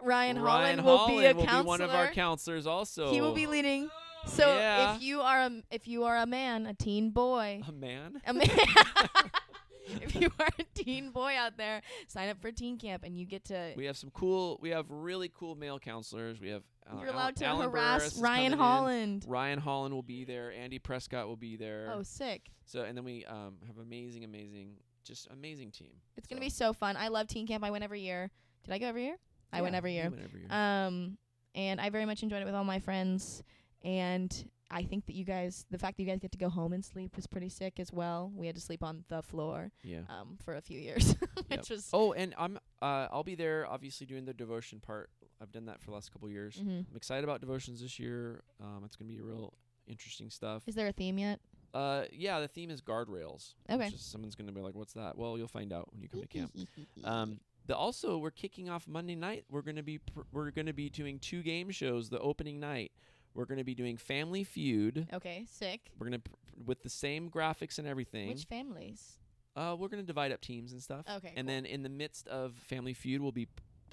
Ryan, 0.02 0.38
Ryan 0.40 0.78
Holland 0.78 0.84
will 0.84 1.06
be 1.08 1.26
a 1.26 1.34
will 1.34 1.44
counselor. 1.44 1.62
be 1.62 1.66
one 1.66 1.80
of 1.80 1.90
our 1.90 2.10
counselors 2.12 2.66
also. 2.66 3.10
he 3.10 3.20
will 3.20 3.34
be 3.34 3.46
leading. 3.46 3.90
So 4.26 4.46
Yeah. 4.56 4.96
if 4.96 5.02
you 5.02 5.20
are 5.20 5.40
a 5.40 5.62
if 5.70 5.86
you 5.88 6.04
are 6.04 6.16
a 6.16 6.26
man, 6.26 6.66
a 6.66 6.74
teen 6.74 7.10
boy, 7.10 7.62
a 7.66 7.72
man. 7.72 8.20
a 8.26 8.34
man. 8.34 8.48
if 9.86 10.14
you 10.16 10.30
are 10.40 10.48
a 10.58 10.64
teen 10.74 11.10
boy 11.10 11.34
out 11.36 11.56
there, 11.56 11.82
sign 12.08 12.28
up 12.28 12.40
for 12.40 12.50
teen 12.50 12.76
camp 12.78 13.04
and 13.04 13.16
you 13.16 13.24
get 13.24 13.44
to. 13.46 13.72
We 13.76 13.86
have 13.86 13.96
some 13.96 14.10
cool. 14.10 14.58
We 14.60 14.70
have 14.70 14.86
really 14.90 15.30
cool 15.34 15.54
male 15.54 15.78
counselors. 15.78 16.40
We 16.40 16.48
have. 16.50 16.62
Uh, 16.88 16.98
you're 17.00 17.08
Al- 17.08 17.14
allowed 17.16 17.36
to 17.36 17.44
Alan 17.46 17.68
harass 17.70 18.18
Ryan 18.18 18.36
coming 18.36 18.52
in. 18.52 18.58
Holland. 18.58 19.24
Ryan 19.28 19.58
Holland 19.58 19.94
will 19.94 20.02
be 20.02 20.24
there. 20.24 20.52
Andy 20.52 20.78
Prescott 20.78 21.26
will 21.26 21.36
be 21.36 21.56
there. 21.56 21.90
Oh, 21.92 22.02
sick! 22.02 22.50
So 22.64 22.82
and 22.82 22.96
then 22.96 23.04
we 23.04 23.24
um, 23.26 23.56
have 23.66 23.78
amazing, 23.78 24.24
amazing, 24.24 24.76
just 25.04 25.28
amazing 25.30 25.70
team. 25.70 25.92
It's 26.16 26.26
gonna 26.26 26.40
be 26.40 26.50
so 26.50 26.72
fun. 26.72 26.96
I 26.96 27.08
love 27.08 27.28
teen 27.28 27.46
camp. 27.46 27.64
I 27.64 27.70
went 27.70 27.84
every 27.84 28.00
year. 28.00 28.30
Did 28.64 28.74
I 28.74 28.78
go 28.78 28.86
every 28.86 29.04
year? 29.04 29.16
I 29.52 29.62
went 29.62 29.72
Yeah, 29.74 29.78
every 29.78 29.92
year. 29.94 30.10
went 30.10 30.22
every 30.24 30.40
year. 30.40 30.48
Um, 30.50 31.18
and 31.54 31.80
I 31.80 31.90
very 31.90 32.04
much 32.04 32.22
enjoyed 32.22 32.42
it 32.42 32.44
with 32.44 32.54
all 32.54 32.64
my 32.64 32.80
friends. 32.80 33.42
And 33.84 34.48
I 34.70 34.82
think 34.82 35.06
that 35.06 35.14
you 35.14 35.24
guys, 35.24 35.64
the 35.70 35.78
fact 35.78 35.96
that 35.96 36.02
you 36.02 36.08
guys 36.08 36.18
get 36.18 36.32
to 36.32 36.38
go 36.38 36.48
home 36.48 36.72
and 36.72 36.84
sleep 36.84 37.14
was 37.14 37.26
pretty 37.26 37.48
sick 37.48 37.78
as 37.78 37.92
well. 37.92 38.32
We 38.34 38.46
had 38.46 38.56
to 38.56 38.60
sleep 38.60 38.82
on 38.82 39.04
the 39.08 39.22
floor 39.22 39.70
yeah. 39.82 40.00
um, 40.08 40.38
for 40.44 40.54
a 40.56 40.60
few 40.60 40.78
years, 40.78 41.14
which 41.48 41.50
Yep. 41.50 41.70
was. 41.70 41.90
Oh, 41.92 42.12
and 42.12 42.34
I'm 42.36 42.58
uh, 42.82 43.06
I'll 43.10 43.22
be 43.24 43.34
there 43.36 43.66
obviously 43.68 44.06
doing 44.06 44.24
the 44.24 44.34
devotion 44.34 44.80
part. 44.80 45.10
I've 45.40 45.52
done 45.52 45.66
that 45.66 45.80
for 45.80 45.86
the 45.86 45.92
last 45.92 46.12
couple 46.12 46.28
years. 46.28 46.56
Mhm. 46.56 46.86
I'm 46.90 46.96
excited 46.96 47.22
about 47.24 47.40
devotions 47.40 47.80
this 47.80 47.98
year. 47.98 48.42
Um, 48.60 48.82
it's 48.84 48.96
gonna 48.96 49.08
be 49.10 49.20
real 49.20 49.54
interesting 49.86 50.30
stuff. 50.30 50.62
Is 50.66 50.74
there 50.74 50.88
a 50.88 50.92
theme 50.92 51.18
yet? 51.18 51.38
Uh, 51.74 52.04
yeah, 52.10 52.40
the 52.40 52.48
theme 52.48 52.70
is 52.70 52.80
guardrails. 52.80 53.54
Okay. 53.70 53.86
Which 53.90 53.98
someone's 53.98 54.34
gonna 54.34 54.52
be 54.52 54.62
like, 54.62 54.74
"What's 54.74 54.94
that?" 54.94 55.16
Well, 55.16 55.36
you'll 55.38 55.46
find 55.46 55.72
out 55.72 55.92
when 55.92 56.02
you 56.02 56.08
come 56.08 56.22
to 56.22 56.26
camp. 56.26 56.52
Um, 57.04 57.38
the 57.66 57.76
also 57.76 58.16
we're 58.18 58.30
kicking 58.30 58.68
off 58.68 58.88
Monday 58.88 59.14
night. 59.14 59.44
We're 59.50 59.62
gonna 59.62 59.82
be 59.82 59.98
pr- 59.98 60.22
we're 60.32 60.50
gonna 60.50 60.72
be 60.72 60.88
doing 60.88 61.18
two 61.18 61.42
game 61.42 61.70
shows. 61.70 62.08
The 62.08 62.18
opening 62.20 62.58
night, 62.60 62.92
we're 63.36 63.44
gonna 63.44 63.64
be 63.64 63.74
doing 63.74 63.96
Family 63.96 64.42
Feud. 64.44 65.06
okay, 65.12 65.46
sick. 65.50 65.90
We're 65.98 66.06
gonna 66.06 66.18
pr- 66.20 66.32
with 66.64 66.82
the 66.82 66.88
same 66.90 67.30
graphics 67.30 67.78
and 67.78 67.86
everything. 67.86 68.28
Which 68.28 68.44
families? 68.44 69.18
uh, 69.54 69.76
we're 69.78 69.88
gonna 69.88 70.02
divide 70.02 70.32
up 70.32 70.40
teams 70.40 70.72
and 70.72 70.82
stuff. 70.82 71.04
Okay, 71.08 71.32
And 71.36 71.46
cool. 71.46 71.54
then 71.54 71.66
in 71.66 71.82
the 71.82 71.88
midst 71.88 72.26
of 72.28 72.54
Family 72.54 72.92
Feud, 72.94 73.20
we'll 73.22 73.32
be 73.32 73.48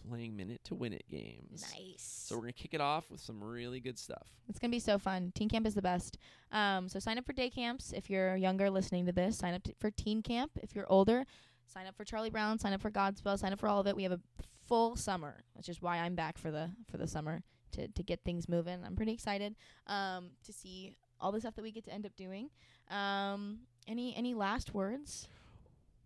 playing 0.10 0.36
minute 0.36 0.62
to 0.66 0.76
win 0.76 0.92
it 0.92 1.08
games. 1.10 1.64
Nice. 1.74 2.26
So 2.28 2.36
we're 2.36 2.42
gonna 2.42 2.52
kick 2.54 2.74
it 2.74 2.82
off 2.82 3.10
with 3.10 3.22
some 3.22 3.42
really 3.42 3.80
good 3.80 3.98
stuff. 3.98 4.28
It's 4.50 4.60
gonna 4.60 4.72
be 4.72 4.80
so 4.80 4.98
fun. 4.98 5.32
Teen 5.36 5.48
camp 5.50 5.66
is 5.66 5.76
the 5.76 5.82
best. 5.82 6.18
Um, 6.52 6.90
so 6.90 7.00
sign 7.00 7.18
up 7.18 7.26
for 7.26 7.32
day 7.34 7.50
camps 7.50 7.94
if 7.94 8.10
you're 8.10 8.36
younger 8.36 8.70
listening 8.70 9.06
to 9.06 9.12
this. 9.14 9.38
Sign 9.38 9.54
up 9.54 9.64
t- 9.64 9.76
for 9.80 9.92
teen 9.92 10.22
camp 10.22 10.52
if 10.62 10.76
you're 10.76 10.90
older. 10.92 11.26
Sign 11.66 11.88
up 11.88 11.96
for 11.96 12.04
Charlie 12.04 12.30
Brown. 12.30 12.60
Sign 12.60 12.74
up 12.74 12.82
for 12.82 12.92
Godspell. 12.92 13.40
Sign 13.40 13.54
up 13.54 13.60
for 13.60 13.70
all 13.70 13.80
of 13.80 13.88
it. 13.88 13.96
We 13.96 14.04
have 14.04 14.12
a 14.12 14.20
full 14.68 14.98
summer, 14.98 15.44
which 15.54 15.70
is 15.70 15.82
why 15.82 15.98
I'm 16.00 16.16
back 16.16 16.38
for 16.38 16.52
the 16.52 16.72
for 16.92 16.98
the 16.98 17.08
summer 17.08 17.42
to 17.74 17.88
to 17.88 18.04
get 18.04 18.24
things 18.24 18.48
moving. 18.50 18.80
I'm 18.86 18.96
pretty 18.96 19.12
excited 19.14 19.56
um, 19.88 20.32
to 20.46 20.54
see 20.54 20.96
all 21.20 21.32
the 21.32 21.40
stuff 21.40 21.56
that 21.56 21.62
we 21.64 21.72
get 21.72 21.86
to 21.86 21.94
end 21.94 22.06
up 22.06 22.16
doing. 22.16 22.50
Um, 22.90 23.60
any 23.88 24.16
any 24.16 24.34
last 24.34 24.74
words? 24.74 25.28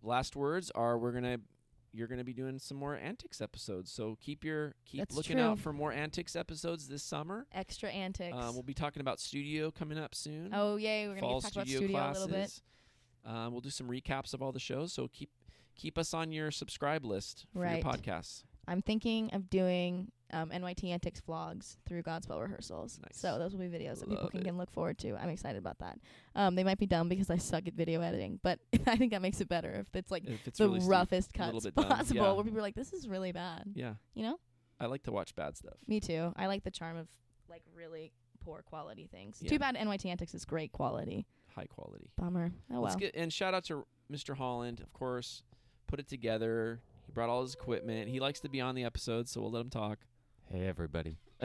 Last 0.02 0.36
words 0.36 0.70
are 0.74 0.96
we're 0.98 1.12
gonna 1.12 1.38
you're 1.92 2.06
gonna 2.06 2.24
be 2.24 2.32
doing 2.34 2.58
some 2.58 2.76
more 2.76 2.94
antics 2.96 3.40
episodes. 3.40 3.90
So 3.90 4.16
keep 4.20 4.44
your 4.44 4.74
keep 4.84 5.00
That's 5.00 5.14
looking 5.16 5.36
true. 5.38 5.44
out 5.46 5.58
for 5.58 5.72
more 5.72 5.92
antics 5.92 6.36
episodes 6.36 6.86
this 6.88 7.02
summer. 7.02 7.46
Extra 7.52 7.90
antics. 7.90 8.36
Um, 8.36 8.54
we'll 8.54 8.62
be 8.62 8.74
talking 8.74 9.00
about 9.00 9.18
studio 9.20 9.70
coming 9.70 9.98
up 9.98 10.14
soon. 10.14 10.50
oh 10.54 10.76
yay, 10.76 11.08
we're 11.08 11.14
gonna 11.14 11.26
fall 11.26 11.40
to 11.40 11.46
talk 11.46 11.52
about 11.54 11.66
studio 11.66 11.78
studio 11.86 11.98
classes. 11.98 12.22
a 12.22 12.26
little 12.26 12.40
bit. 12.42 12.60
Um, 13.24 13.52
we'll 13.52 13.60
do 13.60 13.70
some 13.70 13.88
recaps 13.88 14.34
of 14.34 14.42
all 14.42 14.52
the 14.52 14.60
shows. 14.60 14.92
So 14.92 15.08
keep 15.08 15.30
keep 15.74 15.98
us 15.98 16.14
on 16.14 16.30
your 16.32 16.50
subscribe 16.50 17.04
list 17.04 17.46
for 17.52 17.60
Right. 17.60 17.82
your 17.82 17.92
podcasts. 17.92 18.42
I'm 18.66 18.82
thinking 18.82 19.30
of 19.32 19.48
doing 19.50 20.12
um, 20.32 20.50
NYT 20.50 20.90
Antics 20.90 21.20
vlogs 21.26 21.76
through 21.86 22.02
Godspell 22.02 22.40
rehearsals. 22.40 22.98
Nice. 23.02 23.18
So 23.18 23.38
those 23.38 23.52
will 23.52 23.60
be 23.60 23.68
videos 23.68 24.00
that 24.00 24.08
people 24.08 24.28
can, 24.28 24.42
can 24.42 24.58
look 24.58 24.70
forward 24.70 24.98
to. 24.98 25.16
I'm 25.16 25.30
excited 25.30 25.58
about 25.58 25.78
that. 25.78 25.98
Um, 26.34 26.54
they 26.54 26.64
might 26.64 26.78
be 26.78 26.86
dumb 26.86 27.08
because 27.08 27.30
I 27.30 27.36
suck 27.38 27.66
at 27.66 27.74
video 27.74 28.00
editing, 28.00 28.38
but 28.42 28.58
I 28.86 28.96
think 28.96 29.12
that 29.12 29.22
makes 29.22 29.40
it 29.40 29.48
better 29.48 29.70
if 29.72 29.94
it's 29.94 30.10
like 30.10 30.26
If 30.26 30.46
it's 30.46 30.58
the 30.58 30.68
really 30.68 30.86
roughest 30.86 31.32
cuts 31.32 31.66
possible, 31.74 32.16
yeah. 32.22 32.32
where 32.32 32.44
people 32.44 32.58
are 32.58 32.62
like, 32.62 32.74
"This 32.74 32.92
is 32.92 33.08
really 33.08 33.32
bad." 33.32 33.64
Yeah, 33.74 33.94
You 34.14 34.24
know? 34.24 34.38
I 34.80 34.86
like 34.86 35.02
to 35.04 35.12
watch 35.12 35.34
bad 35.34 35.56
stuff. 35.56 35.74
Me 35.86 35.98
too. 36.00 36.32
I 36.36 36.46
like 36.46 36.62
the 36.62 36.70
charm 36.70 36.96
of 36.96 37.08
like 37.48 37.62
really 37.74 38.12
poor 38.44 38.62
quality 38.62 39.08
things. 39.10 39.38
Yeah. 39.40 39.50
Too 39.50 39.58
bad 39.58 39.76
NYT 39.76 40.06
Antics 40.06 40.34
is 40.34 40.44
great 40.44 40.72
quality. 40.72 41.26
High 41.54 41.66
quality. 41.66 42.10
Bummer. 42.16 42.52
Oh 42.72 42.80
Let's 42.80 42.94
well. 42.94 43.00
get 43.00 43.14
and 43.16 43.32
shout 43.32 43.54
out 43.54 43.64
to 43.64 43.86
Mr. 44.12 44.36
Holland, 44.36 44.80
of 44.80 44.92
course. 44.92 45.42
Put 45.86 45.98
it 46.00 46.08
together. 46.08 46.80
He 47.06 47.12
brought 47.12 47.30
all 47.30 47.42
his 47.42 47.54
equipment. 47.54 48.08
He 48.08 48.20
likes 48.20 48.40
to 48.40 48.48
be 48.48 48.60
on 48.60 48.74
the 48.74 48.84
episode, 48.84 49.28
so 49.28 49.40
we'll 49.40 49.50
let 49.50 49.60
him 49.60 49.70
talk. 49.70 49.98
Hey, 50.50 50.66
everybody. 50.66 51.16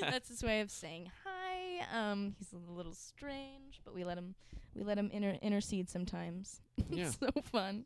That's 0.00 0.28
his 0.28 0.42
way 0.42 0.60
of 0.60 0.70
saying 0.70 1.10
hi. 1.24 1.84
Um, 2.10 2.34
he's 2.38 2.52
a 2.52 2.56
little 2.72 2.94
strange, 2.94 3.80
but 3.84 3.94
we 3.94 4.04
let 4.04 4.16
him 4.18 4.34
we 4.74 4.82
let 4.82 4.98
him 4.98 5.10
inter- 5.12 5.38
intercede 5.42 5.88
sometimes. 5.90 6.60
Yeah. 6.90 7.10
so 7.10 7.28
fun. 7.42 7.84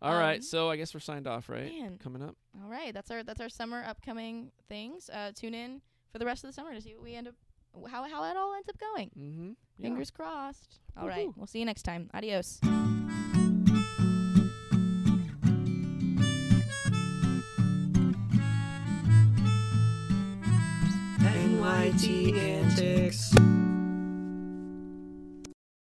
All 0.00 0.14
right, 0.14 0.36
Um, 0.36 0.42
so 0.42 0.70
I 0.70 0.76
guess 0.76 0.94
we're 0.94 1.00
signed 1.00 1.26
off, 1.26 1.48
right? 1.48 1.64
Man. 1.72 1.98
Coming 1.98 2.22
up. 2.22 2.36
All 2.62 2.70
right, 2.70 2.94
that's 2.94 3.10
our 3.10 3.22
that's 3.24 3.40
our 3.40 3.48
summer 3.48 3.82
upcoming 3.86 4.52
things. 4.68 5.10
Uh, 5.10 5.32
tune 5.34 5.54
in 5.54 5.80
for 6.12 6.18
the 6.18 6.26
rest 6.26 6.44
of 6.44 6.48
the 6.48 6.54
summer 6.54 6.72
to 6.72 6.80
see 6.80 6.94
what 6.94 7.02
we 7.02 7.14
end 7.14 7.26
up 7.28 7.34
how 7.90 8.08
how 8.08 8.24
it 8.30 8.36
all 8.36 8.54
ends 8.54 8.68
up 8.68 8.78
going. 8.78 9.10
Mm-hmm. 9.18 9.82
Fingers 9.82 10.10
crossed. 10.10 10.78
All 10.96 11.08
right, 11.08 11.28
we'll 11.36 11.46
see 11.48 11.58
you 11.58 11.64
next 11.64 11.82
time. 11.82 12.08
Adios. 12.14 12.60
NYT 21.86 22.34
Antics. 22.36 23.55